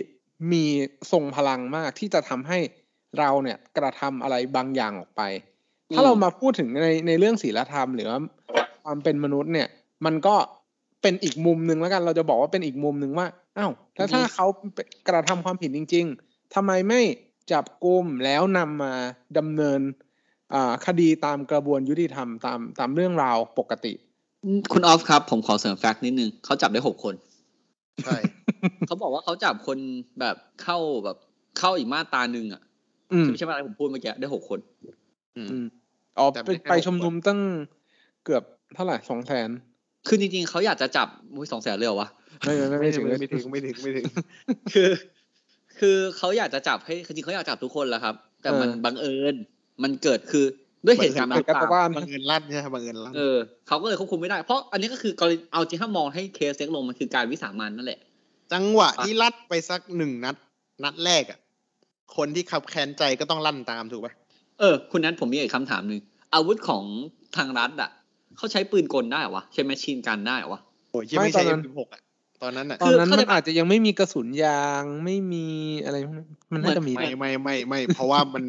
[0.52, 0.64] มี
[1.12, 2.58] ทรงพลังมากที่จะทำให้
[3.18, 5.22] เราเนี่ยกระทำอะไรบางอย่างออกไป
[5.94, 8.20] ถ้าเรามาพูดถึงในในเรื่องศีลธรรมหรือว่า
[8.86, 9.68] ความเป็นมนุษย์เนี่ย
[10.06, 10.34] มันก็
[11.02, 13.26] เป็นอีกมุมหนึ่งแล้วกัน เราจะบอกว่าเป็นอีกมุมหนึ่งว่า
[13.58, 14.46] อ้าวแล้วถ้าเขา
[15.08, 17.00] กระทำความผิดจริง ๆทำไมไม่
[17.52, 18.92] จับกลุ่มแล้วนำมา
[19.38, 19.80] ดำเนิน
[20.54, 23.92] อ่าคดีตามกระบวนยุติธรรมตามตามเรื่องราวปกติ
[24.72, 27.14] คุณออฟครับ ผมขอเสริมแฟกต์นิดนึงเขาจับได้หกคน
[28.04, 28.16] ใช่
[28.86, 29.78] เขาบอกว่าเขาจับคน
[30.20, 31.16] แบบเข้าแบบ
[31.58, 32.62] เข้าอีกมาตราหนึ่งอะ
[33.12, 34.58] อืมไม่ใช่มาตราที่ผมพูดเมื่อกี้ได้หกคน
[35.36, 35.66] อืมอืม
[36.18, 37.40] อ๋อแต่ไปไม่ใช่ไปหกชุมนุมตั้ง
[38.24, 38.42] เกือบ
[38.74, 39.48] เท่าไหร่สองแสน
[40.08, 42.08] คือจริงๆเขาอยากจะจับอุ้ยสองแสนเลยเหรอวะ
[42.44, 44.24] ไม่ไม่ไม่ไม่ไม่ถึถึงงไม่ถึงไม่ถึงไม่ถึง
[44.72, 44.90] คือ
[45.78, 49.34] คือเขาอยากจะจับให้จริงๆเขาอยากจับทุกคนแหละครับ แต่มันเออบังเอิญ
[49.82, 50.44] มันเกิดคือ
[50.86, 53.36] ด้วยเหตุการณ์เกิดการต่างตะบ้านบังเอิญลั่นใช่ไหมบังเอิญลั่นๆเออ
[53.68, 58.00] เขาก็เลยควบคุมไม่ได้เพราะอันนี้ก็คือกรณีเอาจริงถ้ามองให้เคสเล็กลงมันคือการวิสามันนั่นแหละ
[58.52, 60.36] จังหวะที่ลั่นไปสักหนึ่งนัด
[60.84, 61.38] นัดแรกอะ
[62.16, 64.12] คนที่ขับแค้นใจก็ต้องลั่นตามถูกปะ
[64.58, 66.00] เออคุณนั้นผมมีอีกคำถามหนึ่ง
[66.34, 66.84] อาวุธของ
[67.36, 67.90] ทางรัฐอะ
[68.36, 70.60] เขาใช้ปืนกลได้เหรอวะ ใช้แมชชีนกันได้เหรอวะ
[70.90, 72.02] โอ้ยยังไม่ไม่ใช่ตอนนั้น M16 อะ
[72.42, 75.46] ตอนนั้นอะตอนนั้นคือมันเข้าใจปะอาจจะยังไม่มีกระสุนยางไม่มี
[75.84, 78.44] อะไรพวกนั้นมันน่าจะมีไม่ไม่ไม่ไม่เพราะว่ามัน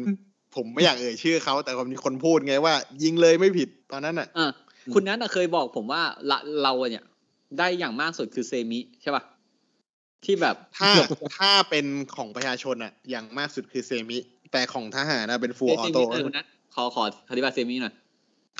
[0.56, 4.46] ผมไม่อยากเอ่ยชื่อเขาแต่มีคนพูดไงว่า ยิงเลยไม่ผิดตอนนั้นอะอะ
[4.94, 7.04] คุณนั้นอะเคยบอกผมว่าละเราอะเนี่ย
[7.58, 9.22] ได้อย่างมากสุดคือ semi ใช่ป่ะ
[10.24, 10.90] ที่แบบถ้า
[11.38, 14.18] ถ้าเป็นของประชาชนอะ อย่างมากสุดคือ semi
[14.52, 17.94] แต่ของทหารนะเป็น full auto semi เออคุณนัทขอขออธิบาย semi หน่อย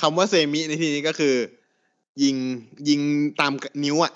[0.00, 1.34] คำว่า semi ในที่นี้ก็คือ
[2.22, 2.36] ยิง
[2.88, 3.00] ยิง
[3.40, 3.52] ตาม
[3.84, 4.12] นิ้วอะ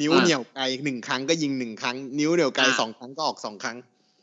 [0.00, 3.76] นิ้วอ่าเหนี่ยวไกลหนึ่งครั้งก็ยิงหนึ่งครั้ง นิ้วเหนี่ยวไกลอ่าสองครั้งก็ออกสองครั้ง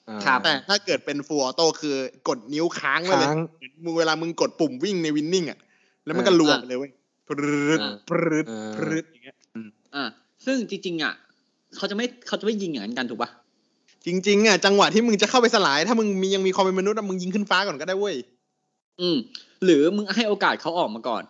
[0.09, 1.95] อ่าครับแต่ถ้าเกิดเป็น full auto คือ
[2.27, 5.59] กดนิ้วค้างไว้เลยค้างเหมือนมึงเวลามึงกดปุ่มวิ่งใน Winning อะ
[6.05, 6.91] แล้วมันก็อ่ารวมเลยเว้ย
[7.29, 9.35] ปรึดอ่าปรึดอ่าปรึดอย่างเงี้ย
[9.95, 10.03] อะ
[10.45, 11.13] ซึ่งจริงๆอะ
[11.75, 13.29] เขาจะไม่เขาจะไม่ยิงอย่างนั้นกันถูกป่ะ
[14.05, 18.15] จริง ๆ อะ จังหวะที่มึงจะเข้าไปสลาย ถ้ามึงมียังมีความเป็นมนุษย์อะมึงยิงขึ้นฟ้าก่อนก็ได้เว้ย
[18.99, 19.17] อืม
[19.63, 21.23] หรือมึงให้โอกาสเขาออกมาก่อน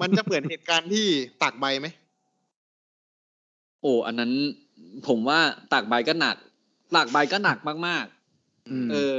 [0.00, 1.06] มันจะเปิดเหตุการณ์ที่
[1.42, 1.86] ตากใบไหม
[3.82, 4.32] โอ้อันนั้น
[5.08, 5.40] ผมว่า
[5.72, 6.36] ตากใบก็หนัก
[6.94, 8.06] ตากใบก็หนักมาก
[8.70, 9.14] อืมๆเออ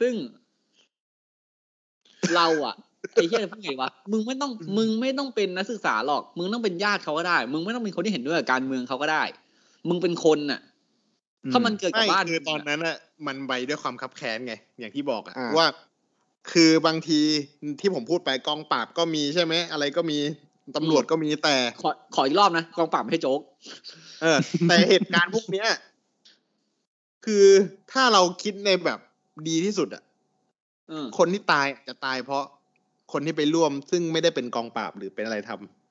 [0.00, 0.14] ซึ่ง
[2.34, 2.74] เราอะ
[3.14, 9.22] ไอ้เหี้ยพูดไงวะมึงไม่ต้อง มึงไม่ต้องเป็นนักศึกษาหรอก มึงต้องเป็นญาติเขาก็ได้ มึงไม่ต้องเป็นคนที่เห็นด้วยกับการเมืองเขาก็ได้
[9.88, 10.60] มึงเป็นคนน่ะ
[11.52, 15.68] ถ้ามันเกิดกับไม่บ้านคือตอนนั้นอะมันใบด้วยความคับแค้นไง อย่างที่บอกอะอ่าว่า
[16.52, 17.20] คือบางที
[17.80, 20.18] ที่ผมพูดไปกองปราบก็มีใช่ไหมอะไรก็มี
[20.76, 23.40] ตำรวจก็มีแต่ ขอขออีกรอบนะกองปราบไม่ให้โจ๊ก
[24.22, 24.38] เออ
[24.68, 25.68] แต่เหตุการณ์พวกเนี้ย
[27.26, 27.46] คือ
[27.92, 28.98] ถ้าเราคิดในแบบ
[29.48, 30.02] ดีที่สุดอะ
[30.88, 32.44] เออคนที่ตายจะตายเพราะ
[33.12, 35.50] คนที่ไปร่วม ซึ่งไม่ได้เป็นกองปราบหรือเป็นอะไรท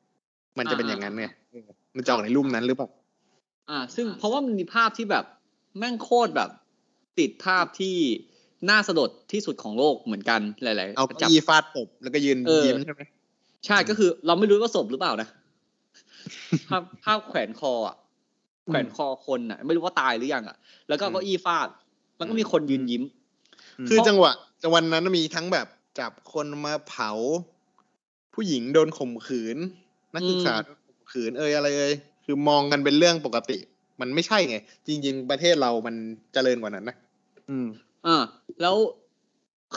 [0.10, 1.64] ำมันจะเป็นอย่างนั้นไงเออ
[1.96, 2.90] มันจะออกในรูปนั้นหรือเปล่า
[3.70, 5.26] อ่า ซึ่งเพราะว่ามันมีภาพที่แบบ
[5.78, 6.50] แม่งโคตรแบบ
[7.20, 7.96] ติดภาพที่
[8.70, 13.02] น่าสลดที่สุดของโลกเหมือนกันหลาย ๆ เอาจัเก้าอี้ฟาดปบแล้วก็ยืนเออยิ้มใช่ไหม
[13.66, 15.28] ใช่ก็คือเราไม่รู้ว่าศพหรือเปล่านะ
[16.70, 17.96] ภาพภาพแขวนคออะ
[18.68, 20.58] แขวนคอคนอะ ไม่รู้ว่าตายหรือยังอะ
[20.90, 21.70] แล้วก็เอาเก้าอี้ฟาด
[22.18, 23.04] แล้วก็มีคนยืนยิ้ม
[23.90, 24.32] คือจังหวะ
[24.64, 25.68] จังหวันนั้นมีทั้งแบบ
[26.00, 27.12] จับคนมาเผา
[28.34, 29.58] ผู้หญิงโดนข่มขืน
[30.14, 31.94] นักศึกษาอืมโดนข่มขืนเอยอะไรเอย
[32.26, 33.58] คือมองกันเป็นเรื่องปกติ
[34.02, 35.96] มันไม่ใช่ไง จริง ๆ ประเทศเรามัน
[36.34, 36.96] เจริญกว่านั้นนะ
[37.50, 37.68] อืม
[38.08, 38.18] อ่า
[38.62, 38.76] แล้ว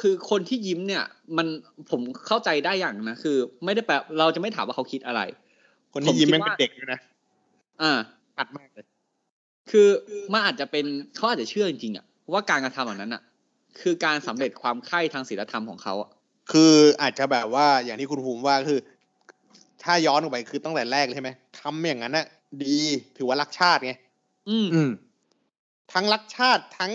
[0.01, 1.05] คือคนที่ยิ้มเนี่ย
[1.37, 1.47] มัน
[1.91, 5.20] ผมเข้าใจได้อย่างนะคือ ไม่ได้แปลเราจะไม่ถามว่าเขาคิดอะไร
[5.93, 7.01] คนที่ยิ้มผมคิดแม่งเป็นว่าเด็กด้วยนะ
[7.83, 7.93] อ่า
[8.39, 8.87] ตัดมากเลย
[9.70, 9.89] คือ
[10.33, 13.23] มันอาจจะเป็นเขาอาจจะเชื่อจริงๆอะว่าการกระทำเหล่านั้นอะ
[13.81, 16.11] คือการสำเร็จความใคร่ทางศีลธรรมของเขาอะ
[16.53, 18.81] คืออาจจะแบบว่าอย่างที่คุณภูมิว่าคือ
[19.83, 22.27] ถ้าย้อนออกไปคือตั้งแต่แรกเลยใช่ไหมทำอย่างนั้นน่ะ
[22.64, 22.79] ดี
[23.16, 23.93] ถือว่ารักชาติไง
[24.49, 24.90] อืมอืม
[25.93, 26.93] ทั้งรักชาติทั้ง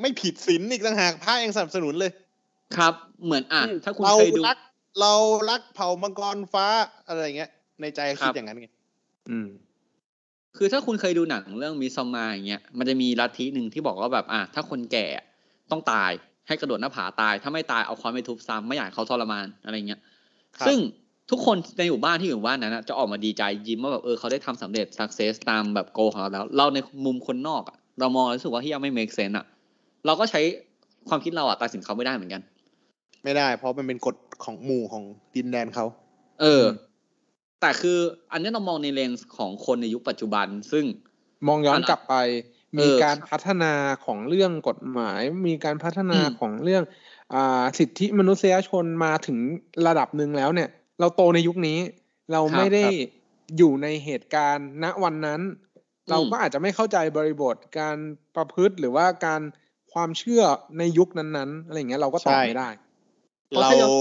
[0.00, 2.10] ไม่ผิดศีลอีกต่างหากพระยังสนับสนุนเลย
[2.76, 4.58] ครับ เหมือนอะถ้าคุณเราเคยดูรัก
[5.00, 5.14] เรา
[5.50, 6.66] รักเผ่ามังกรฟ้า
[7.06, 7.50] อะไรอย่างเงี้ย
[7.80, 8.68] ในใจครัคิดบอย่างนั้นไง
[9.30, 9.48] อืม
[10.56, 15.06] คือถ้าคุณเคยดูหนังเรื่องมิซอมมาอย่างเงี้ยมันจะมีลัทธิหนึ่งที่บอกว่าแบบ อะถ้าคนแก่
[15.70, 16.10] ต้องตาย
[16.46, 20.00] ให้กระโดดหน้าผาตาย ถ้าไม่ตายเอาค้อนไปทุบซ้ำไม่อยากให้เขาทรมานอะไรเงี้ย
[20.56, 20.78] ครับซึ่ง
[21.30, 29.46] ทุกคนในหมู่บ้านที่อยู่หมู่บ้านนั้นนะจะออกมาดีใจยิ้มว่าแบบเออเขาได้ทำสำเร็จ success ตามแบบโกของเราแล้ว เราในมุมคนนอกอะเรามองแล้วรู้สึกว่าที่ยังไม่ make sense อะ
[30.06, 30.40] เราก็ใช้
[31.08, 32.42] ความคิดเราอะตัดสินเขาไม่ได้เหมือนกัน
[33.24, 35.04] ไม่ได้ เพราะมันเป็นกฎของหมู่ของ
[35.36, 35.86] ดินแดนเขา
[36.40, 36.64] เออ
[37.60, 37.98] แต่คือ
[38.32, 40.84] อันนี้เรามองในเลนส์ของคนในยุคปัจจุบัน ซึ่ง
[41.48, 42.14] มองย้อนกลับไป
[42.78, 43.72] เออมีการพัฒนา
[44.04, 46.82] ของเรื่องกฎหมาย มีการพัฒนาอืมของเรื่อง
[47.34, 49.38] อ่าสิทธิมนุษยชนมาถึง
[49.86, 50.68] ระดับหนึ่งแล้วเนี่ย
[51.00, 51.78] เราโตในยุคนี้
[52.32, 52.84] เราไม่ได้
[53.56, 55.40] อยู่ในเหตุการณ์ณวันนั้น
[56.10, 57.96] เราก็อาจจะไม่เข้าใจบริบทการ
[58.36, 59.40] ประพฤติหรือว่าการ
[59.92, 60.42] ความเชื่อ
[60.78, 62.68] ในยุคนั้นๆอะไรอย่างเงี้ยเราก็ตอบไม่ได้
[63.48, 63.92] เพราะเราถ้าย้อน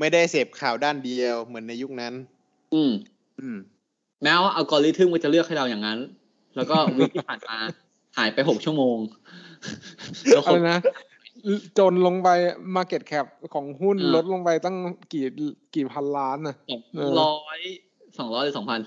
[0.00, 2.12] ไม่ได้เสพข่าวด้านเดียวเหมือนในยุคนั้น
[2.74, 2.92] อืม
[3.40, 3.58] อืม
[4.22, 5.98] แม้ว่าอัลกอริทึมมันจะเลือกให้เราอย่างนั้น
[6.56, 7.56] แล้วก็วิกที่ผ่านมา
[8.18, 8.98] หายไปหกชั่วโมง
[10.28, 10.78] แล้วคอะไรนนะ
[11.78, 12.28] จนลงไป
[12.76, 14.76] Market Cap ของหุ้นอ่าลดลงไปตั้ง
[15.12, 15.24] กี่
[15.74, 17.60] กี่พันล้านน่ะสองเออร้อย
[18.18, 18.80] สองร้อยหรือสองพัน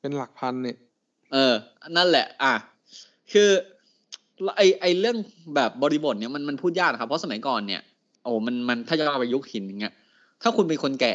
[0.00, 0.76] เป็นหลักพันเนี่ย
[1.32, 1.54] เออ
[1.96, 2.54] นั่นแหละ อะ
[3.32, 3.48] คือ
[4.56, 5.16] ไอไอเรื่อง
[5.54, 7.82] แบบบริบทเนี่ยมันมันพูดยากนะครับ เพราะสมัยก่อนเนี่ย
[8.24, 9.94] โอ้มันมันถ้าจะเอาไปยุคหินอย่างเงี้ย
[10.42, 11.14] ถ้าคุณเป็นคนแก่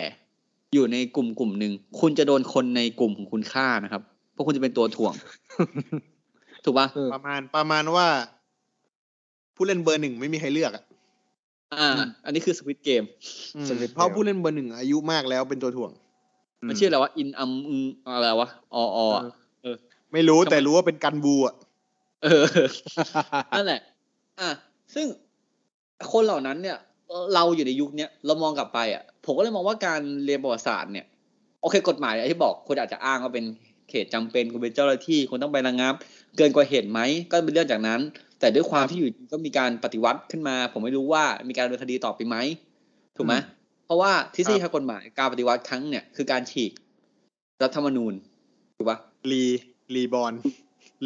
[0.74, 4.02] อยู่ในกลุ่มกลุ่มหนึ่งคุณจะโดนคนในกลุ่มของคุณฆ่านะครับ
[4.34, 5.14] เพราะคุณจะเป็นตัวถ่วง
[6.64, 8.08] ถูกป่ะเออประมาณประมาณว่า
[9.56, 10.84] ผู้เล่นเบอร์หนึ่งไม่มีใครเลือกอะ
[11.74, 11.90] อ่า
[12.26, 13.04] อันนี้คือสวิตเกม
[13.56, 15.92] อืม Squid เพราะ Game ผู้เล่นเบอร์หนึ่งอายุมากแล้วเป็นตัวถ่วง
[16.68, 19.24] มันชื่ออะไรวะอินอัมอึงอะไรวะออออะ
[20.14, 21.56] ไม่รู้ทำไมแต่รู้ว่าเป็นกันบูอะ
[22.24, 22.46] เออ
[23.58, 23.82] นั่นแหละ
[24.40, 24.50] อะ
[24.94, 25.06] ซึ่ง
[26.12, 26.78] คนเหล่านั้นเนี่ย
[27.36, 31.06] เราอยู่ในยุคเนี้ยเรามองกลับไปอะ ผมก็เลยมองว่าการเรียนประวัติศาสตร์เนี่ย
[31.62, 33.46] โอเค กฎหมายที่บอกคุณอาจจะอ้างว่าเป็น
[33.92, 35.94] เขตจำเป็นคุณเป็นเจ้าหน้าที่คุณต้องไประงับ
[36.38, 37.00] เกินกว่าเหตุไหม
[37.32, 38.00] ก็เป็นเรื่องจากนั้น
[38.40, 42.36] แต่ด้วยความที่อยู่ดีก็มีการปฏิวัติขึ้นมา ผมไม่รู้ว่ามีการดำเนินคดีต่อไปไหม
[43.18, 43.34] ถูกไหม
[43.86, 46.72] เพราะว่าทฤษฎีทางกฎหมายการปฏิวัติครั้งเนี่ยคือการฉีก
[47.64, 48.14] รัฐธรรมนูญ
[48.78, 48.98] ถูกปะ
[49.32, 49.44] รี
[49.96, 50.34] รีบอล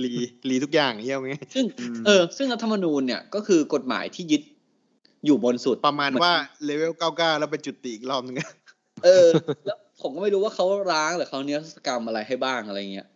[0.04, 0.14] รี
[0.50, 4.42] รีทุกอย่างเยี่ยมไงซึ่งอืมเออซึ่งรัฐธรรมนูญเนี่ยก็คือกฎหมายที่ยึด
[5.26, 6.34] อยู่บนสุดประมาณว่า
[6.66, 8.50] เลเวลเก้าเก้าแล้วไปจุดติอีกรอบนึงอะ
[9.06, 9.30] เออ
[9.66, 13.08] แล้ว ผมก็ไม่รู้ว่าเขาร้างหรือเขาเนี้ยสกรรมอะไรให้บ้างอะไรเงี้ย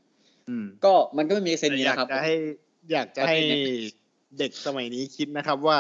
[0.50, 2.36] อืมก็มันก็ไม่มีเซนนี้อยากนะครับจะให้
[2.92, 3.94] อยากจะให้ประเทศเนี่ย
[4.40, 5.80] เด็กสมัยนี้คิดนะครับว่า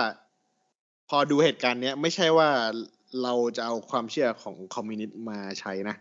[1.09, 2.49] พอดูเหตุการณ์เนี้ยไม่ใช่ว่า
[3.23, 5.95] เราจะเอาความเชื่อของคอมมิวนิสต์มาใช้นะ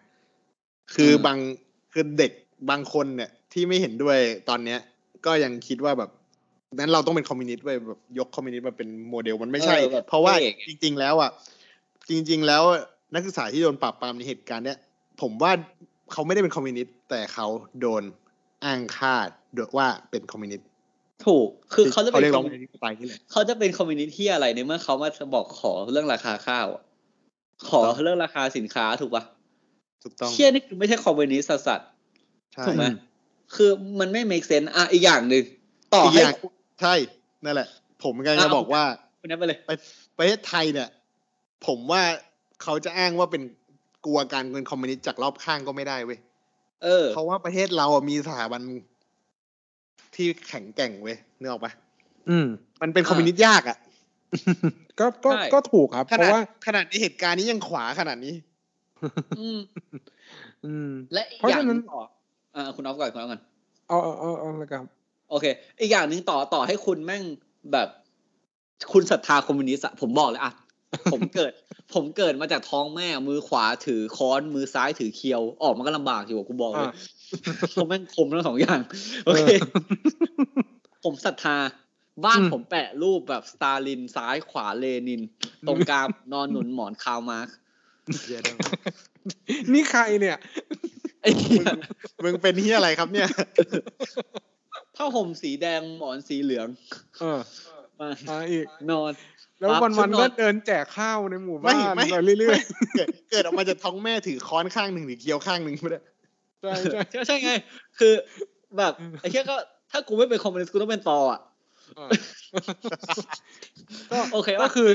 [0.94, 1.38] คืออบาง
[1.92, 2.32] คือเด็ก
[2.70, 4.78] บางคนเนี่ย ที่ไม่เห็นด้วยตอนเนี้ย
[5.26, 6.10] ก็ยังคิดว่าแบบ
[6.78, 11.30] นั้นเราต้องเป็นคอมมิวนิสต์ไว้ยแบบยกคอมมิวนิสต์มาเป็นโมเดลมันไม่ใช่เออแบบเพราะว่าพระเอกจริง ๆ แล้วอะ
[12.10, 12.62] จริง ๆ แล้ว
[13.14, 14.78] นักศึกษาที่โดนปราบปรามในเหตุการณ์เนี้ย
[15.20, 15.52] ผมว่า
[16.12, 17.46] เขาไม่ได้เป็นคอมมิวนิสต์แต่เขา
[17.80, 18.02] โดน
[18.64, 19.14] อ้างค่า
[19.54, 20.66] โดยว่าเป็นคอมมิวนิสต์
[21.26, 26.82] ถูก คือเขาจะเขาเป็นเรียกคร้ออมงประชาธิปไตยนี่แหละเขาจะเป็นคอมมิวนิสต์ที่อะไรในเมื่อเขามาบอกขอเรื่องราคาข้าวอะ
[27.68, 29.24] ขอเรื่องราคาสินค้าถูกปะ
[30.02, 31.80] ถูกต้องเชี่ยนี่คือไม่ใช่คอมมิวนิสต์สัส
[32.54, 32.84] ใช่ๆถูกไหม
[33.54, 35.44] คือมันไม่ make sense อะอีกอย่างหนึ่ง
[35.94, 36.36] ต่ออีกให้อย่าง
[36.80, 36.94] ใช่
[37.44, 37.68] นั่นแหละ
[38.02, 38.84] ผมกำลังจะบอกว่า
[39.20, 39.70] คุณนั้นไปเลยไป
[40.18, 40.88] ประเทศไทยเนี่ย
[41.66, 42.02] ผมว่า
[42.62, 43.42] เขาจะอ้างว่าเป็น
[44.06, 46.18] กลัวการเป็นคอมมิวนิสต์จากรอบข้างก็ไม่ได้เว้ย
[46.84, 48.60] เออ เพราะว่าประเทศเราอะมีสถาบัน
[50.14, 51.72] ที่แข็งแกร่งเว้ยนึกออกปะ
[52.30, 52.46] อืม
[52.82, 53.76] มันเป็นคอมมิวนิสต์ยากอะ
[55.00, 58.34] ก็ก็ใช่ก็ถูกครับขเพนาดราะว่าขนาดในเหตุการณ์นี้ยังขวาขนาดนี้
[59.38, 59.58] อืม
[60.66, 62.00] อืม และอีกเพราะอย่างฉะหนั้นึนงต่อ
[62.54, 63.42] อ่าคุณออฟก่อนคุณออฟก่อน
[63.88, 64.84] เอาเอาเอาเอาเลยครับ
[65.30, 65.46] โอเค
[65.80, 67.22] อีกอย่างหนึ่งต่อต่อให้คุณแม่ง
[67.72, 67.88] แบบ
[68.92, 70.52] คุณศรัทธาคอมมิวนิสต์อะผมบอกเลยอะ
[71.12, 71.52] ผมเกิด
[71.94, 76.92] ผมเกิดมาจากท้องแม่มือขวาถือค้อนมือซ้ายถือเคียว ออกมาก็ลำบากอยู่อะกูบอกเลยอ่า
[77.74, 78.80] ผมแม่งคมทั้งสองอย่าง
[79.24, 79.50] โอเค
[81.04, 81.56] ผมศรัทธา
[82.24, 85.22] บ้านอืมผมแปะรูปแบบสตาลินซ้ายขวาเลนิน
[85.66, 87.56] ตรงกลางนอนหนุนหมอนคาร์ลมาร์กซ์
[89.72, 90.36] นี่ใครเนี่ย
[91.22, 91.64] ไอ้เหี้ย
[92.24, 93.28] มึงเป็นที่อะไรครับเนี่ย
[94.96, 96.68] ผ้าห่มสีแดงหมอนสีเหลือง
[97.18, 97.40] เออ
[97.98, 99.12] มามาอีกนอน
[99.60, 102.58] แล้วปั๊บวันชุวัดนนๆอนก็เดินแจกข้าวในหมู่ไม่บ้านไม่ไปเรื่อย
[102.96, 107.52] เกิดเกิดออกมาจากท้องแม่ถือค้อนข้างหนึ่งหรือเคี้ยวข้างหนึ่งไม่ได้ๆใช่ใช่ใช่ใช่ไง
[107.98, 108.12] คือ
[108.78, 109.56] แบบไอ้แค่ก็
[109.90, 111.40] ถ้ากูไม่เป็นคอมมิวนิสต์กูต้องเป็นตออะ
[111.96, 112.10] เออ
[114.12, 114.88] ก็โอเคก็ว่าคือ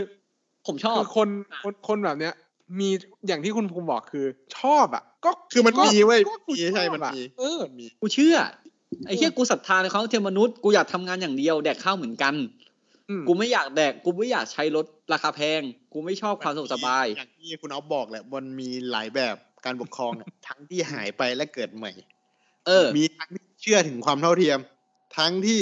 [0.68, 1.30] ผมชอบคือคน
[1.64, 2.34] คนคนแบบเนี้ย
[2.80, 2.90] มี
[3.28, 4.26] อย่างที่คุณภูมิบอกคือ
[4.60, 8.36] ชอบอะ ก็คือมันก็มีเว้ยก็กูมีใช่ชอบมันอะมีเออมีกูเชื่อ
[9.08, 12.63] ไอ้แค่กูศรัทธาในความเทียมมนุษย์กูอยากทำงานอย่างเดียวแดกข้าวเหมือนกันอืม
[13.28, 15.62] กูไม่อยากแดก กูไม่อยากใช้รถราคาแพง
[15.94, 19.36] กูไม่ชอบความสะดวกสบายอย่างที่คุณอ๊อฟบอกแหละมันมีหลายแบบ
[19.66, 21.92] การปกครองอะทั้งที่หายไปและเกิดใหม่
[22.68, 24.60] เออ มีทั้งที่เชื่อถึงความเท่าเทียม
[25.18, 25.60] ทั้งที่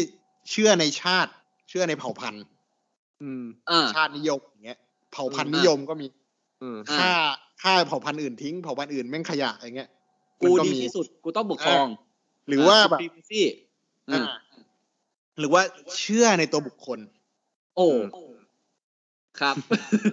[0.49, 1.31] เชื่อในชาติ
[1.69, 2.43] เชื่อในเผ่าพันธุ์
[3.21, 4.79] อืมอ่าชาตินิยมอย่างเงี้ย
[5.11, 6.07] เผ่าพันธุ์อืมนิยมก็มี
[6.61, 7.13] อืมอ่าฆ่า
[7.61, 9.89] ฆ่าเผ่าพันธุ์อื่นทิ้งเผ่าพันธุ์อื่นแม่งขยะอย่างเงี้ย
[10.39, 11.87] มันกูก็ดีมีที่สุดกูต้องปกครอง
[12.47, 13.41] หรือว่าแบบอ่ supremacy
[14.11, 14.61] อ่าอ่า
[15.39, 15.61] หรือว่า
[15.99, 16.99] เชื่อในตัวบุคคล
[17.75, 17.87] โอ้
[19.39, 19.55] ครับ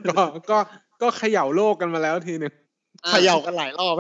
[0.09, 0.59] ก็ก็
[1.03, 2.53] ก็เขย่าโลกกันมาแล้วทีหนึ่ง
[3.09, 3.95] เขย่ากันหลายรอบ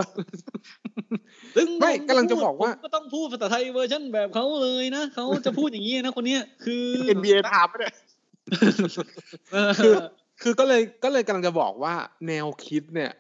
[1.57, 6.85] ซึ่งไม่ผกำลังจะบอกว่าผมก็ต้องพูดภาษาไทยเวอร์ชันแบบเขาเลยนะเขาจะพูดอย่างนี้นะคนเนี้ยคือ
[7.17, 7.89] NBA ถามไม่ได้
[9.53, 9.95] เออคือ
[10.43, 11.95] คือก็เลยก็เลยกำลังจะบอกว่า
[12.29, 13.13] แนวคิดเนี่ย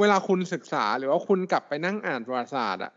[0.00, 2.92] เวลาคุณศึกษาหรือว่าคุณกลับไปนั่งอ่านประวัติศาสตร์อะ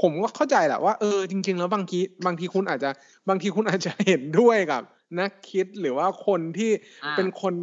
[0.00, 2.90] ผมก็เข้าใจแหละว่าเออจริง ๆ แล้วบางทีบางทีคุณอาจจะ
[3.28, 4.82] บางทีคุณอาจจะเห็นด้วยกับ
[5.20, 6.70] นักคิดหรือว่าคนที่
[7.04, 7.54] อ่าเป็นคน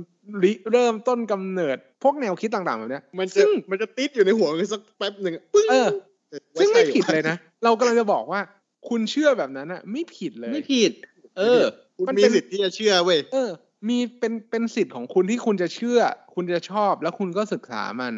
[0.43, 5.89] ริเริ่มต้นกำเนิด พวกแนวคิดต่างๆแบบเนี้ยมันจะซึ่งมันจะติดอยู่ในหัวสักแป๊บหนึ่งปึ้งเออ
[6.29, 8.41] เออซึ่งว่าไม่ใช่ผิดเลยนะ เรากำลังจะบอกว่า
[8.89, 10.91] คุณเชื่อแบบนั้นอะ ไม่ผิดเลย ไม่ผิด
[11.37, 11.61] เออ
[11.97, 13.49] คุณมันมีเป็นสิทธิ์ที่จะเชื่อเว้ยเออ
[13.89, 15.99] มีเป็นเป็นสิทธิ์ของคุณที่คุณจะเชื่อ
[16.35, 18.13] คุณจะชอบแล้วคุณก็ศึกษามัน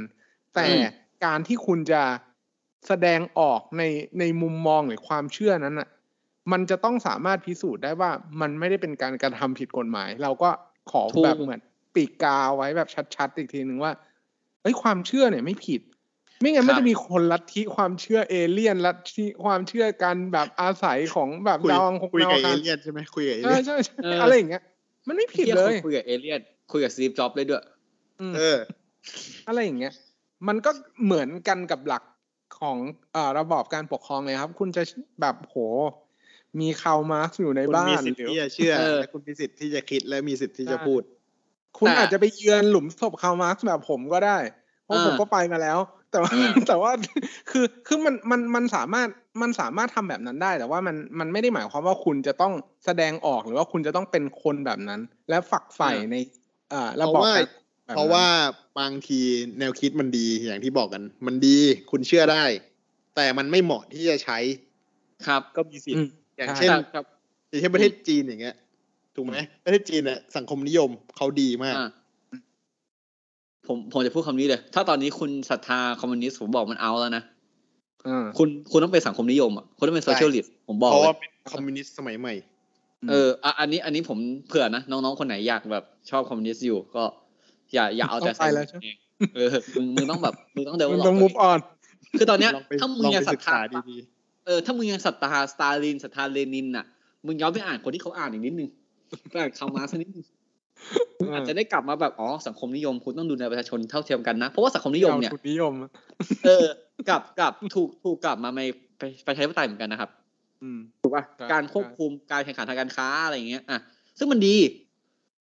[0.56, 0.84] แต่อืม
[1.26, 2.04] การที่คุณจะ
[2.88, 3.84] แสดงออกใน
[4.20, 5.88] ในมุมมองหรือความเชื่อนั้นอะ
[6.52, 10.50] มันจะต้องสามารถพิสูจน์ได้ว่ามันไม่ได้เป็นการกระทำผิดกฎหมาย เราก็
[10.92, 11.62] ขอถูกแบบเหมือน
[11.96, 13.92] ปีกกาไว้แบบชัดๆอีกทีหนึ่งว่า
[14.62, 15.82] เอ้ยความเชื่อเนี่ยไม่ผิด
[16.42, 24.64] ไม่งั้นมันครับจะมีคนลัทธิความเชื่อเอเลี่ยนลัทธิความเชื่อการแบบอาศัยของแบบคุยดาวอังคงคุยดาวกับอังเอคารเลี่ยนใช่ไหมคุยกับเอใช่เลี่ยนใช่ใช่เออออะไรอย่างเงี้ย
[25.08, 26.42] มันไม่ผิดเหี้ยเลคนยคุยกับเอเลี่ยน
[26.72, 27.64] คุยกับสตีฟจ็อบเลยด้วย
[28.22, 28.58] อืมเออ
[29.48, 29.94] อะไรอย่างเงี้ย
[30.48, 30.72] มันก็
[31.06, 32.04] เหมือนกันกับหลัก
[32.60, 32.78] ของ
[33.14, 34.84] เอ่อระบอบการปกครองเลยครับ คุณจะ
[35.22, 35.56] แบบโห
[36.60, 41.02] มีคาร์ลมาร์กซ์อยู่ในคุณบ้ามีนสิทธิ์หรือที่จะเชื่อเออและคุณมีสิทธิ์ที่จะคิดและมีสิทธิ์ที่จะพูด
[41.78, 44.38] คุณแต่อาจจะไปเยือนหลุมศพคาร์ลมาร์กซ์แบบผมก็ได้
[44.86, 45.80] เพราะอ่าผมก็ไปมาแล้ว
[46.12, 46.92] แต่ว่าอืมแต่ว่า
[47.52, 49.08] คือคือมันมันมันสามารถ
[49.42, 52.54] มันสามารถทำแบบนั้นได้ แต่ว่ามันมันไม่ได้หมายความว่าคุณจะต้อง
[52.86, 56.16] แสดงออกหรือว่าคุณจะต้องเป็นคนแบบนั้น และฝักใฝ่ใน
[56.74, 57.46] อ่าระบอบเพราะว่าการ
[57.86, 58.26] แบบนั้นเพราะว่า
[58.80, 59.20] บางที
[59.60, 61.58] แนวคิดมันดีอย่างที่บอกกัน มันดี
[61.92, 62.44] คุณเชื่อได้
[63.16, 64.38] แต่มันไม่เหมาะที่จะใช้
[65.28, 67.06] ครับก็มีสิทธิ์อืม อย่างใช่เช่นแต่ครับ
[67.50, 68.56] อย่างเช่นประเทศจีนอย่างเงี้ย
[69.16, 71.92] ถูกไหมประเทศจีนเนี่ยสังคมนิยมเขาดีมากอะ
[73.68, 77.24] ผมผมจะพูดคำนี้เลย ถ้าตอนนี้คุณศรัทธาคอมมิวนิสต์ผมบอกมันเอาแล้วนะ
[78.08, 82.34] อ่าคุณคุณต้องเป็นสังคมนิยมอะคุณต้องเป็น socialist ผมบอกเลยเพราะว่าเป็นคอมมิวนิสต์สมัยใหม่
[83.10, 84.18] เอออะอันนี้อันนี้ผม
[84.48, 87.04] เผื่อนะน้องๆคนไหนอยากแบบชอบคอมมิวนิสต์อยู่ก็
[87.74, 88.98] อย่าอย่าเอาแต่ต้องไปแล้วใช่ไหมเอง
[89.36, 91.60] เออมึงมึงต้องแบบมึงต้องเดเวมันลลต้องมุฟออน
[92.20, 93.96] คือตอนเนี้ยลองไปถ้ามึลงองยังไปศรัศึทกธาษาดี
[94.46, 96.86] เออถ้ามึงยังศรัทธาสตาลินศรัทธาเลนินน่ะ
[97.26, 98.70] มึงย้อนไปอ่านคนที่เขาอ่านอีกนิดนึง
[99.32, 100.26] ไปอ่านคาร์ลมาร์กซ์สักนิดนึง
[101.34, 105.74] อาจจะได้กลับมาแบบอ๋อสังคมนิยมคุณต้องดูแลประชาชนเท่าเทียมกันนะ เพราะว่าสังคมนิยมเนี่ยทุนนิยม
[106.46, 106.66] เออ
[107.10, 108.62] กลับกลับถูกถูกกลับมาใน
[109.00, 110.10] ไปไปใช้ปไตยเหมือนกันนะครับ
[110.64, 113.80] อืมถูกป่ะครับการควบคุมการแข่งขันทางการค้าอะไรอย่างเงี้ยอะ
[114.18, 114.58] ซึ่งมันดี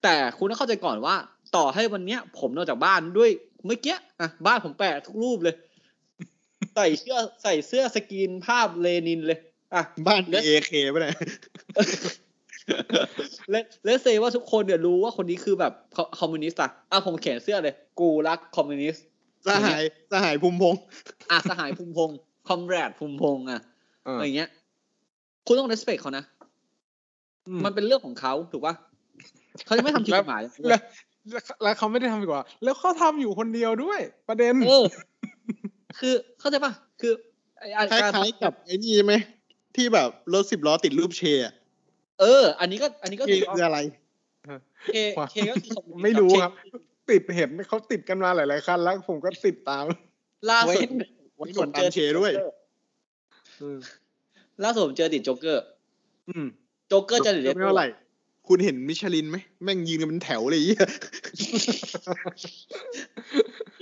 [0.03, 1.15] แต่คุณต้องเข้าใจก่อนว่า
[1.55, 3.29] ต่อให้วันเนี้ย ผมนอกจากบ้านด้วย
[3.65, 5.55] เมื่อกี้อะบ้านผมแปะทุกรูปเลย
[6.75, 9.39] ใส่เสื้อใส่เสื้อสกรีนภาพเลนินเลย
[9.73, 11.15] อะๆบ้านแล้วเอเคป่ะเนี่ย
[13.51, 19.03] และและเซว่าทุกคนเนี่ยรู้ว่าคนนี้คือแบบคอคอมมิวนิสต์อะอะผมเขียนเสื้อเลย กูรักคอมมิวนิสต์
[19.47, 20.81] สหายสหายภูมิพงษ์
[21.31, 23.61] อะสหายภูมิพงศ์ comrade ภูมิพงศ์อะ
[24.07, 24.49] อ่าอะไรเงี้ย
[25.47, 26.23] คุณต้อง respect เขานะ
[27.47, 28.75] อืมมันเป็นเรื่องของเขาถูกปะ
[29.65, 30.79] เขาจะไม่ทำผิดกฎหมายแล้ว
[31.31, 34.85] แล้วแล้วเขาไม่ได้ทำดีกว่า แล้วเขาทำอยู่คนเดียวด้วย ประเด็นเออ
[35.99, 36.71] คือเข้าใจปะ
[37.01, 37.13] คือ
[37.59, 39.13] ไอ้คล้การายๆกับไอ้นี่ใช่ไหม
[39.75, 41.53] ที่แบบรถสิบล้อติดรูปเชร์อะ
[42.21, 43.79] เออ อันนี้ก็อันนี้ก็เคคืออะไร
[44.93, 44.95] เค
[45.31, 46.51] เคก็คือคอมมิวนิสต์ไม่รู้เคครับ
[47.09, 49.83] ติดเห็นเขาติดกันมาหลายๆคันแล้วผมก็ติดตาม
[50.49, 50.89] ล่าไว้สุด
[51.37, 52.31] ไว้กดตามเชร์ด้วย
[53.61, 53.79] อืม
[54.63, 55.63] ล่าสุดผมเจอติดโจ๊กเกอร์
[56.29, 56.47] อืม
[56.87, 57.87] โจ๊กเกอร์จะเด็ดไม่เท่าไหร่
[58.47, 60.75] คุณเห็นมิชลินไหมแม่งยืนกันเป็นแถวเลยไอ้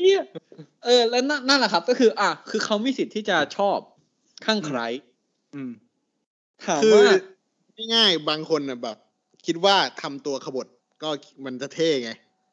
[0.06, 3.78] เหี้ยเหี้ยเออ แล้วนั่นนั่นแหละครับ ก็คือ อะคือเขามีสิทธิ์ที่จะชอบ
[4.46, 4.80] ข้างใคร
[5.56, 5.72] อืม
[6.66, 7.04] ถามคือว่า
[7.94, 8.98] ง่ายๆบางคนน่ะแบบ
[9.46, 10.68] คิดว่าทำตัวขบฏ
[11.04, 11.10] ก็
[11.46, 12.12] มันจะเท่ไง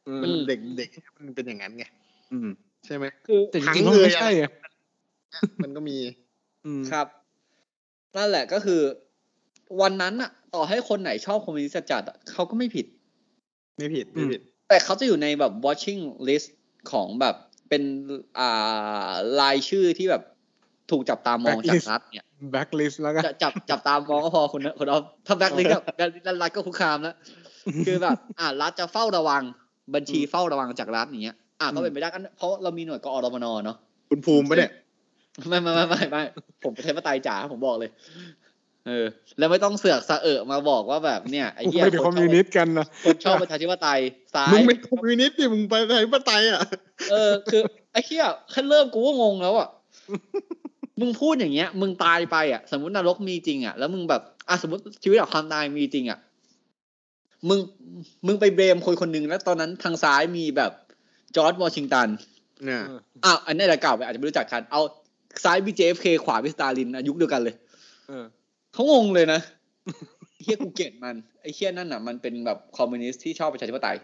[0.09, 0.89] อืมมันเด็กเด็ก
[1.19, 1.85] มันเป็นอย่างนั้นไง
[2.33, 2.49] อืม
[2.85, 4.51] ใช่ไหมคือแต่จทั้งริงๆมันเลยไม่ใช่อะ
[5.63, 5.99] มันก็มี
[6.67, 7.07] อืมครับ
[8.17, 8.81] นั่นแหละก็คือ
[9.81, 12.87] วันนั้นอะต่อให้คนไหนชอบคอมมิวนิสต์จัดอะเขาก็ไม่ผิด
[13.79, 16.49] ไม่ผิดไม่ผิด แต่เขาจะอยู่ในแบบ watching list
[16.91, 17.37] ของแบบ
[17.69, 17.83] เป็น
[18.39, 19.11] อ่า
[19.41, 20.23] รายชื่อที่แบบ
[20.91, 27.15] ถูกจับตามองจากรัฐเนี่ยแบ็คลิสต์แล้วกันจะจับจับตามองก็พอคุณคุณเอาถ้าแบ็คลิสต์กับแบ็คลิสต์รัฐก็คุกคามแล้ว
[27.87, 29.43] คือแบบอ่ารัฐจะเฝ้าระวัง
[29.95, 33.77] บัญชีเฝ้าระวังจากรัฐอย่างเงี้ยอ่าก็เป็นไปได้กันเพราะเรามีหน่วยกอรมนเนาะ
[34.11, 34.71] คุณภูมิปะเนี่ย
[35.49, 36.23] ไม่ไม่ไม่ไม่ไม่
[36.65, 37.91] ผมประชาธิปไตยจ๋าผมบอกเลย
[38.87, 39.07] เออ
[39.39, 44.01] แล้วไม่ต้องเสือกสะเอะมาบอกว่าแบบเนี่ยไอ้เหี้ยไม่เป็นคอมมิวนิสต์กันนะคนชอบประชาธิปไตย
[44.35, 46.61] ซ้ายมึงเป็นคอมมิวนิสต์ดิมึงไปประชาธิปไตยอะ
[47.11, 47.63] เออคือ
[47.93, 49.69] ไอ้เหี้ยแค่เริ่มกูก็งงแล้วอะ
[51.01, 56.19] มึงพูดอย่างเงี้ย มึงตายไปอะ สมมตินรกมีจริงอะแล้วมึงแบบอะสมมติชีวิตกับความตายมีจริงอะ
[57.49, 57.61] มึง
[58.27, 60.73] มึงไป blame คนคนหนึ่งแล้วตอนนั้นทางซ้ายมีแบบ
[61.37, 62.09] จอร์จวอชิงตัน
[62.65, 62.83] เนี่ย
[63.25, 64.81] อ้าวอันนี้จะกล่าวไปอาจจะไม่รู้จักกัน เอา
[65.45, 67.55] ซ้าย เป็น JFK ขวาเป็นสตาลินนะยุคเดียวกันเลย
[68.75, 69.41] เออเขางงเลยนะ
[70.43, 73.97] เหี้ยกูเกลียดมันไอ้เหี้ยนั่นน่ะ มันเป็นแบบคอมมิวนิสต์ที่ชอบประชาธิปไตย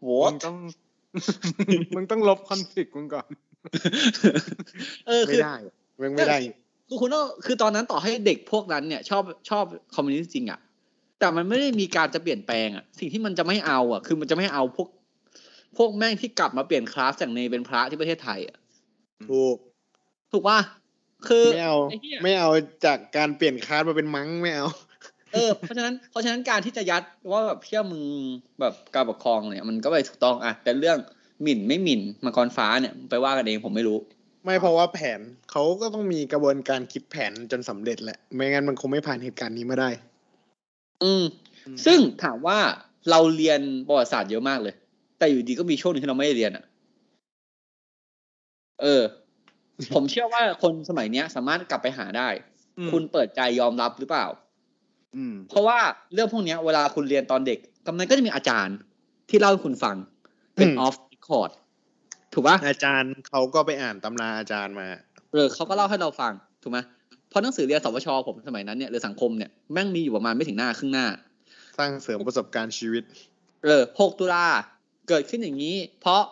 [0.00, 0.56] โหมึงต้อง
[1.96, 3.28] มึงต้องลบคอนฟ lict มึงก่อน
[5.06, 5.56] เออไม่คือได้
[5.98, 6.38] แม่งไม่ได้
[6.88, 9.64] คือคุณต้องคือตอนนั้นต่อให้เด็กพวกนั้นเนี่ยชอบชอบ
[9.94, 10.60] คอมมิวนิสต์จริงอะ
[11.18, 14.88] แต่มันไม่ได้มีการจะเปลี่ยนแปลงอะ สิ่งที่มันจะไม่เอาอะ คือมันจะไม่เอาพวก
[15.76, 18.56] พวกแม่งที่กลับมาเปลี่ยนคลาสจากเณรเป็นพระที่ประเทศไทยอะ
[19.30, 19.56] ถูก
[20.32, 20.58] ถูกป่ะ
[21.28, 22.50] คือไม่เอาไอ้เหี้ยไม่เอา
[22.84, 24.68] จากการเปลี่ยนคาร์ดมาเป็น monk ไม่เอา
[25.32, 28.04] เออเพราะฉะนั้นเพราะฉะนั้นการที่จะยัดว่าแบบเชื่อมึง
[28.60, 30.98] แบบการปกครองเนี่ย มันก็ไปถูกต้องอะแต่เรื่อง
[31.42, 33.98] หมิ่นไม่หมิ่นมังกรฟ้าเนี่ยไปว่ากันเองผมไม่รู้
[34.44, 35.20] ไม่เพราะว่าแผน
[35.50, 39.90] เขาก็ต้องมีกระบวนการคิดแผนจนสำเร็จแหละ ไม่งั้นมันคงไม่ผ่านเหตุการณ์นี้มาได้
[41.02, 41.24] อืม
[41.86, 42.58] ซึ่งถามว่า
[43.10, 44.74] เราเรียนประวัติศาสตร์เยอะมากเลย
[45.18, 46.64] แต่อยู่ดีก็มีช่วงหนึงที่เราไม่ได้เรียนอะ
[48.82, 49.02] เออ
[49.94, 52.28] ผมเชื่อว่าคนสมัยเนี้ย สามารถกลับไปหาได้
[52.78, 54.26] อืมคุณเปิดใจยอมรับหรือเปล่า
[55.16, 55.78] อืม เพราะว่า
[56.14, 58.76] เรื่องพวกเนี้ย เวลาคุณเรียนตอนเด็กกำนันก็จะมีอาจารย์
[59.30, 59.96] ที่เล่าให้คุณฟัง
[60.56, 61.50] เป็นอืมออฟคอร์ด
[62.32, 64.86] ถูกปะอาจารย์เขาก็ไปอ่านตำราอาจารย์มา
[65.32, 66.78] เออเขาก็เล่าให้เราฟังถูกไหม
[67.28, 71.06] เพราะหนังสือเรียนสวชผมสมัยนั้นเนี่ยหรือสังคมเนี่ยแม่งมีอยู่ประมาณไม่ถึงหน้าครึ่งหน้า
[71.78, 73.02] สร้างเสริมประสบการณ์ชีวิต
[73.64, 74.46] เออหกตุลา
[75.08, 76.22] เกิดขึ้นอย่างนี้ เพราะ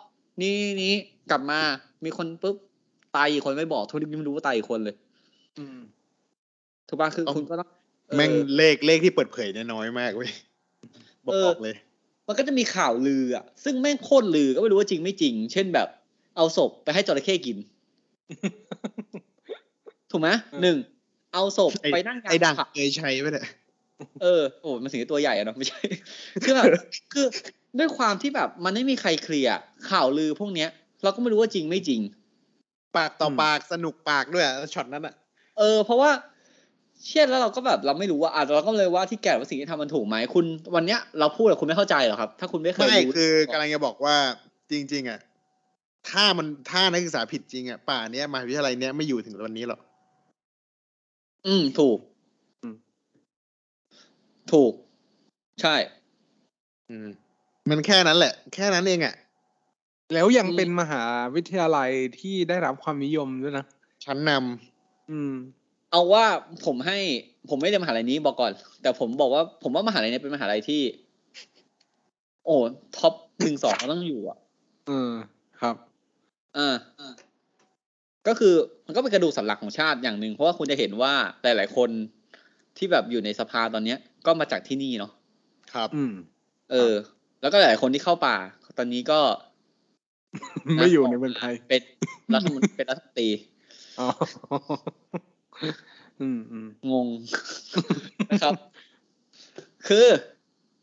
[0.41, 0.95] นี่นี้
[1.31, 1.61] กลับมา
[2.05, 2.57] มีคนปุ๊บ
[3.17, 4.95] ตายอีกคนไม่บอกทุกทีไม่รู้ว่าตายอีกคนเลย
[5.59, 5.79] อืม
[6.89, 7.69] ถูกปะคือต้องคุณก็ต้อง
[8.09, 10.31] เออแม่งเลขเลขที่เปิดเผยเนี่ยน้อยมากเว้ย
[11.27, 11.75] บเอออกเลย
[12.29, 15.89] มันก็จะมีข่าวลืออะ ซึ่งแม่งโคตรลือก็ไม่รู้ว่าจริงไม่จริง เช่นแบบ
[16.37, 17.57] เอาศพไปให้จระเข้กิน
[20.11, 20.29] ถูกไหม
[20.63, 20.77] หนึ่ง
[21.35, 23.47] เอาศพไอ้ไปนั่งกลางไอ้ดังผับเคยใช้ไปเนี่ย
[24.23, 25.81] เออโอ้มันสิ่งที่ตัวใหญ่อะเนาะไม่ใช่
[26.45, 26.67] คือแบบ
[27.13, 27.27] คือ
[27.79, 29.57] ด้วยความที่แบบมันไม่มีใครเคลียร์
[29.91, 30.69] ข่าวลือพวกเนี้ย
[31.03, 32.01] เราก็ไม่รู้ว่าจริงไม่จริง
[32.99, 35.15] ปากต่อปากสนุกปากด้วยอะช็อตนั้นอะ
[35.59, 36.11] เออ เพราะว่า
[37.09, 40.45] เช่นแล้วเราก็แบบเราไม่รู้ว่าอะเราก็เลยว่าที่แก่ว่าสิ่งที่ทำมันถูกไหมคุณ
[40.75, 44.17] วันเนี้ยเราพูดแต่คุณไม่เข้าใจเหรอครับ ถ้าคุณไม่เคยไม่รู้คือกำลังจะบอกว่า
[44.71, 45.21] จริง ๆ อะ
[46.11, 49.81] ถ้ามันถ้านักศึกษาผิดจริงอะป่าเนี้ยมหาวิทยาลัยเนี้ยไม่อยู่ถึงวันนี้หรอก
[51.47, 51.99] อืมถูก
[52.63, 52.75] อืม
[54.53, 54.73] ถูก
[55.63, 55.75] ใช่
[56.91, 57.09] อืม
[57.71, 59.15] มันแค่นั้นแหละ แค่นั้นเองอะ
[60.15, 61.03] แล้วยังอืมเป็นมหา
[61.35, 61.91] วิทยาลัย
[62.21, 63.65] ที่ได้รับความนิยมด้วยนะ
[64.05, 65.33] ชั้นนำอืม
[65.91, 66.25] เอาว่า
[66.67, 66.99] ผมให้
[67.49, 68.53] ผมไม่เรียนมหาลัยนี้บอกก่อน
[68.83, 70.83] แต่ผมบอกว่าผมว่ามหาลัยนี้เป็นมหาลัยที่
[72.45, 72.57] โอ้
[72.97, 74.39] ท็อปหนึ่งสองต้องอยู่อะ
[74.87, 75.13] เออ
[75.61, 75.77] ครับ
[76.57, 76.75] อ่า
[78.27, 78.55] ก็คือ
[78.87, 81.91] มันก็เป็นกระดูกสันหลักของชาติอย่างหนึ่งเพราะว่าคุณจะเห็นว่าหลาย ๆ คน
[82.77, 85.13] ที่แบบอยู่ในสภาตอนเนี้ย ก็มาจากที่นี่เนาะ
[85.75, 86.13] ครับ อืม
[86.71, 86.95] เออ
[87.41, 88.37] แล้วก็หลายๆคนที่เข้าป่า
[88.79, 89.21] ตอนนี้ก็
[90.77, 91.83] ไม่อยู่ในเมืองไทย เป็น
[92.35, 93.29] รัฐมนตรีเป็นรัฐมนตรี
[93.99, 94.09] อ๋อ
[96.21, 97.09] อืมอืมงง
[98.31, 98.53] นะครับ
[99.89, 100.07] คือ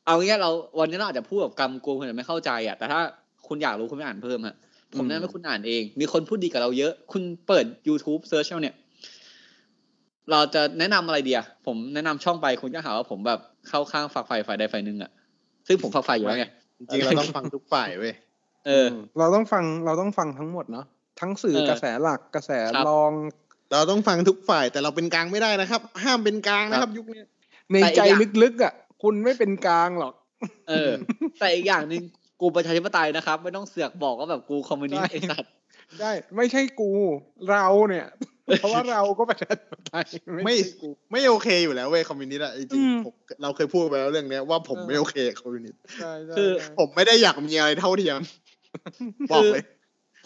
[0.05, 2.99] เอางี้เราวันนี้เราอาจจะพูดแบบกำกวมคุณอาจจะไม่เข้าใจอะแต่ถ้า
[3.47, 4.55] คุณอยากรู้คุณไม่อ่านเพิ่มฮะ
[4.97, 8.75] ผมแนะนำให้คุณอ่านเอง มีคนพูดดีกับเราเยอะ คุณเปิด YouTube เซิร์ชเอาเนี่ย
[10.31, 15.11] เราจะแนะนำอะไรเดียผมแนะนำช่องไปคุณก็หาว่าผมแบบเข้าข้างฝักฝ่ายฝ่ายใดฝ่ายหนึ่งอะ
[15.67, 16.45] ซึ่งผมฝักฝ่ายอยู่แล้วไง
[16.77, 18.13] จริงๆเราต้องฟังทุกฝ่ายเว้ย
[18.66, 18.88] เออ
[19.20, 20.86] เราต้องฟังเราต้องฟังทั้งหมดเนาะ
[21.20, 23.11] ทั้งสื่อเออกระแสหลักกระแสครับรอง
[23.72, 27.22] เราต้องฟังทุกฝ่ายแต่เราเป็นกลางไม่ได้นะครับ ห้ามเป็นกลางนะครับ ยุคนี้
[27.72, 30.13] ในแต่อีกใจอย่างลึกๆอะ คุณไม่เป็นกลางหรอก
[30.70, 30.91] เออ
[31.39, 32.03] แต่อีกอย่างหนึ่ง
[32.41, 35.51] กูประชาธิปไตยนะครับ ไม่ต้องเสือกบอกว่าแบบกูคอมมิวนิสต์ใช่ไอ้สัตว์
[35.99, 36.91] ได้ไม่ใช่กู
[37.49, 38.07] เราเนี่ย
[38.61, 48.20] เพราะว่าเราก็ประชาธิปไตยไม่ไม่ใช่กูไม่โอเคอยู่แล้วเว้ยคอมมิวนิสต์อะจริงอืมๆผมเราเคยพูดไปแล้วเรื่องเนี้ยว่าผมเออไม่โอเคกับคอมมิวนิสต์ใช่ใช่คือใช่ผมไม่ได้อยากมีอะไรเท่าเทียม
[49.32, 49.63] บอกเลย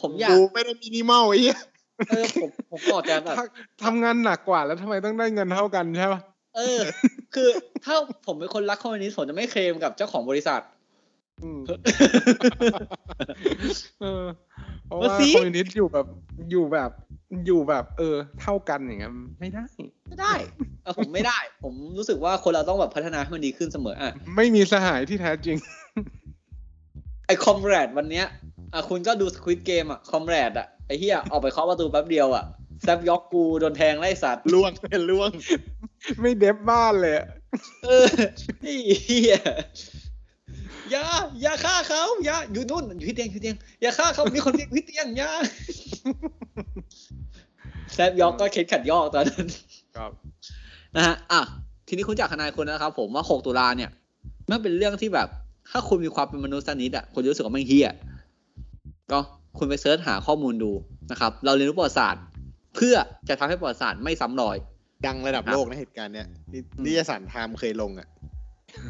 [0.01, 1.59] ผมอยากกูไม่ได้มินิมอลไอ้เหี้ย
[2.09, 3.45] เออผมผมบอกจะแบบถ้า
[3.83, 6.21] ทำงานหนักกว่าแล้วทำไมต้องได้เงินเท่ากันใช่ปะ
[6.55, 6.79] เออ
[7.35, 7.49] คือ
[7.85, 7.95] ถ้า
[8.25, 10.61] ผมเป็นคนรักคอมมิวนิสต์ผมจะไม่เคลมกับเจ้าของบริษัท
[11.43, 11.61] อืม
[14.01, 14.23] เออ
[14.85, 16.05] เพราะมาว่าสิคอมมิวนิสต์อยู่แบบ
[16.51, 16.91] อยู่แบบ
[17.45, 19.65] อยู่แบบ เออ เท่ากันอย่างเงี้ยไม่ได้
[20.09, 20.33] ไม่ได้
[20.83, 25.57] เออผมไม่ได้ ผมรู้สึกว่าคนเราต้องแบบพัฒนาให้มันดีขึ้นเสมออะไม่มีสหายที่แท้จริง
[27.29, 28.25] ไอคอมแรดวันเนี้ย
[28.73, 32.43] อะคุณก็ดู Squid Game อะคอมแรดอะไอเฮียออกไปเคาะประตูแป๊บเดียวอะ
[32.83, 35.31] แซบยอกกูโดนแทงไล่สัตว์ล่วงเป็นล่วง
[36.19, 37.27] ไม่เดฟบ้านเลยอะ
[37.83, 38.07] เออ
[38.61, 38.73] ไอ้
[39.05, 39.35] เฮีย
[40.91, 41.05] อย่า
[41.41, 45.31] อย่าฆ่าเขาอย่าอยู่นู่นอยู่ที่เตียงอยู่ที่เตียงอย่าฆ่าเขามีคนเตียงที่เตียงอย่า
[47.93, 49.47] แซบยอกก็เข็ดขัดยอกตอนนั้น
[49.95, 50.11] ครับ
[50.95, 51.41] นะฮะอะ
[51.87, 53.89] ทีนี้คุณจากทนายคุณนะครับ ผมว่า 6 ตุลาเนี่ย
[54.49, 55.27] มันเป็นเรื่องที่แบบ
[55.71, 57.89] ถ้าคุณมีความเป็นมนุษย์สักนิดอะคุณจะรู้สึกว่ามันเฮี้ย
[59.11, 59.19] ก็
[59.57, 60.71] คุณไป search หาข้อมูลดู
[61.11, 62.23] นะครับ เราเรียนรู้ประวัติศาสตร์
[62.75, 62.95] เพื่อ
[63.29, 64.57] จะทำให้ประวัติศาสตร์ไม่ซ้ำรอย
[65.05, 68.07] ดังระดับครับโลกในะเหตุการณ์เนี้ยนิตยสาร Time เคยลงอะ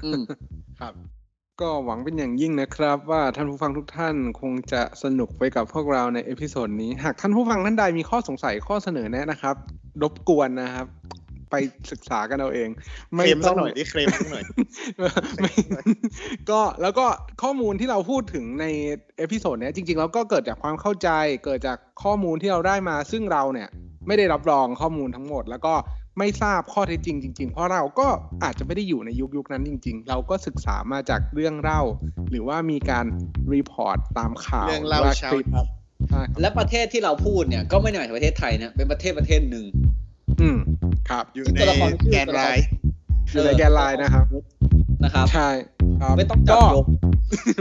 [0.04, 0.22] อืม
[0.80, 0.94] ครับ
[1.62, 9.56] ก็หวังเป็นอย่างยิ่งนะครับ ว่าท่านผู้ฟังทุกท่านคงจะสนุกไปกับพวกเราใน episode นี้ หากท่านผู้ฟังท่านใดมีข้อสงสัยข้อเสนอแนะนะครับ
[10.02, 10.88] รบกวนนะครับ
[11.52, 11.56] ไป
[11.92, 12.70] ศึกษากันเอาเอง
[13.16, 14.44] เคลมสักหน่อยดิเคลมสักหน่อย
[15.42, 15.54] ไม่
[16.50, 17.06] ก็แล้วก็
[17.44, 18.66] ข้อมูลที่เราพูดถึงใน
[19.18, 21.10] episode เนี้ยจริงๆแล้วก็เกิดจากความเข้าใจ
[21.46, 23.70] เกิดจากข้อมูลที่เราได้มา ซึ่งเราเนี่ย
[24.08, 25.76] ไม่ได้รับรองข้อมูลทั้งหมด แล้วก็
[26.20, 28.08] ไม่ทราบข้อเท็จจริงจริง ๆ เพราะเราก็
[28.44, 31.82] อาจจะไม่ได้อยู่ในยุคยุคนั้นจริง ๆ เราก็ศึกษามาจากเรื่องเล่า
[32.32, 33.06] หรือว่ามีการ
[33.54, 35.68] report ตามข่าวเรื่องเล่าหว่เช้าคลิปใช่ครับ
[36.42, 39.66] และประเทศที่เราพูดเนี่ยก็ไม่ได้หมายถึงประเทศไทยนะเป็นประเทศประเทศหนึ่ง
[40.42, 40.58] อืม
[41.10, 42.66] ครับ อยู่ซึ่งในตัวละครชื่อแกนตัวละครไลน์
[43.32, 44.26] อยู่ในแกนไลน์นะครับ
[45.04, 45.50] นะครับ ใช่
[46.02, 46.86] ครับไม่ต้องจับก็ยก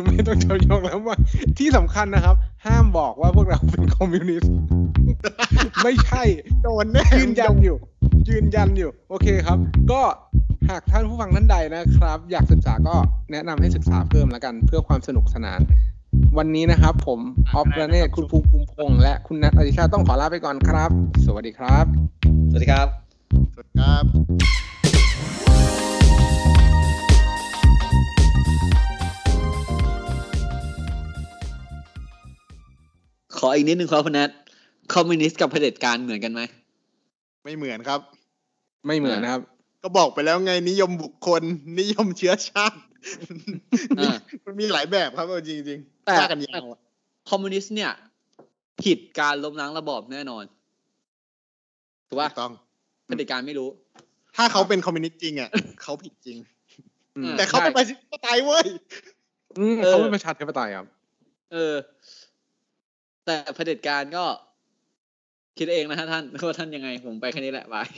[0.06, 1.16] ไม่ต้องจะยกแล้วว่า
[1.58, 2.34] ที่สำคัญนะครับ
[2.66, 4.52] ห้ามบอกว่าพวกเราเป็นคอมมิวนิสต์
[5.84, 6.22] ไม่ใช่
[6.62, 7.76] โดนแน่ยืนยันอยู่
[8.28, 9.58] ยืนยันอยู่ โอเคครับ
[9.92, 10.00] ก็
[10.68, 12.94] หากท่านผู้ฟังท่านใดนะครับ อยากศึกษาก็
[13.32, 15.60] แนะนำให้ศึกษาเพิ่มแล้วกัน เพื่อความสนุกสนาน
[16.38, 17.20] วันนี้นะครับ ผม
[17.54, 20.90] ออฟประเนศคุณภูมิภูมิพงษ์และคุณนัทอดิชาต้องขอลาไปก่อนครับ
[21.26, 21.84] สวัสดีครับ
[22.50, 23.07] สวัสดีครับส
[23.58, 24.04] วัสดีครับ
[33.38, 34.30] ขออีกนิดนึงครับคุณแนท
[34.94, 36.40] คอมมิวนิสต์กับเผด็จการเหมือนกันไหม
[37.44, 38.00] ไม่เหมือนครับ
[38.86, 39.42] ไม่เหมือนนะครับ
[39.82, 41.42] ก็บอกไปแล้วไงนิยมบุคคล
[41.80, 42.78] นิยมเชื้อชาติ
[43.98, 44.14] อ่า
[44.46, 46.80] มันมีหลายแบบครับเอาจริงๆแต่ว่ากันยาวอะ
[47.30, 47.90] คอมมิวนิสต์เนี่ย
[48.82, 50.44] ผิดการล้มล้างระบอบแน่นอน
[52.08, 52.52] ถูกถูป่ะกต้อง
[53.08, 53.68] เผด็จการไม่รู้
[54.36, 55.50] ถ้าเขาเป็นคอมมิวนิสต์จริงอะ
[55.82, 56.38] เขาผิดจริง
[57.16, 58.66] อืมแต่เขาเป็นประชาธิปไตยเว้ย
[59.58, 60.86] อืมเออเขาเป็นประชาธิปไตยครับ
[61.52, 61.74] เออ
[63.26, 64.24] แต่เผด็จการก็
[65.58, 67.88] คิดเองนะฮะท่านว่าท่านยังไงผมไปแค่นี้แหละบาย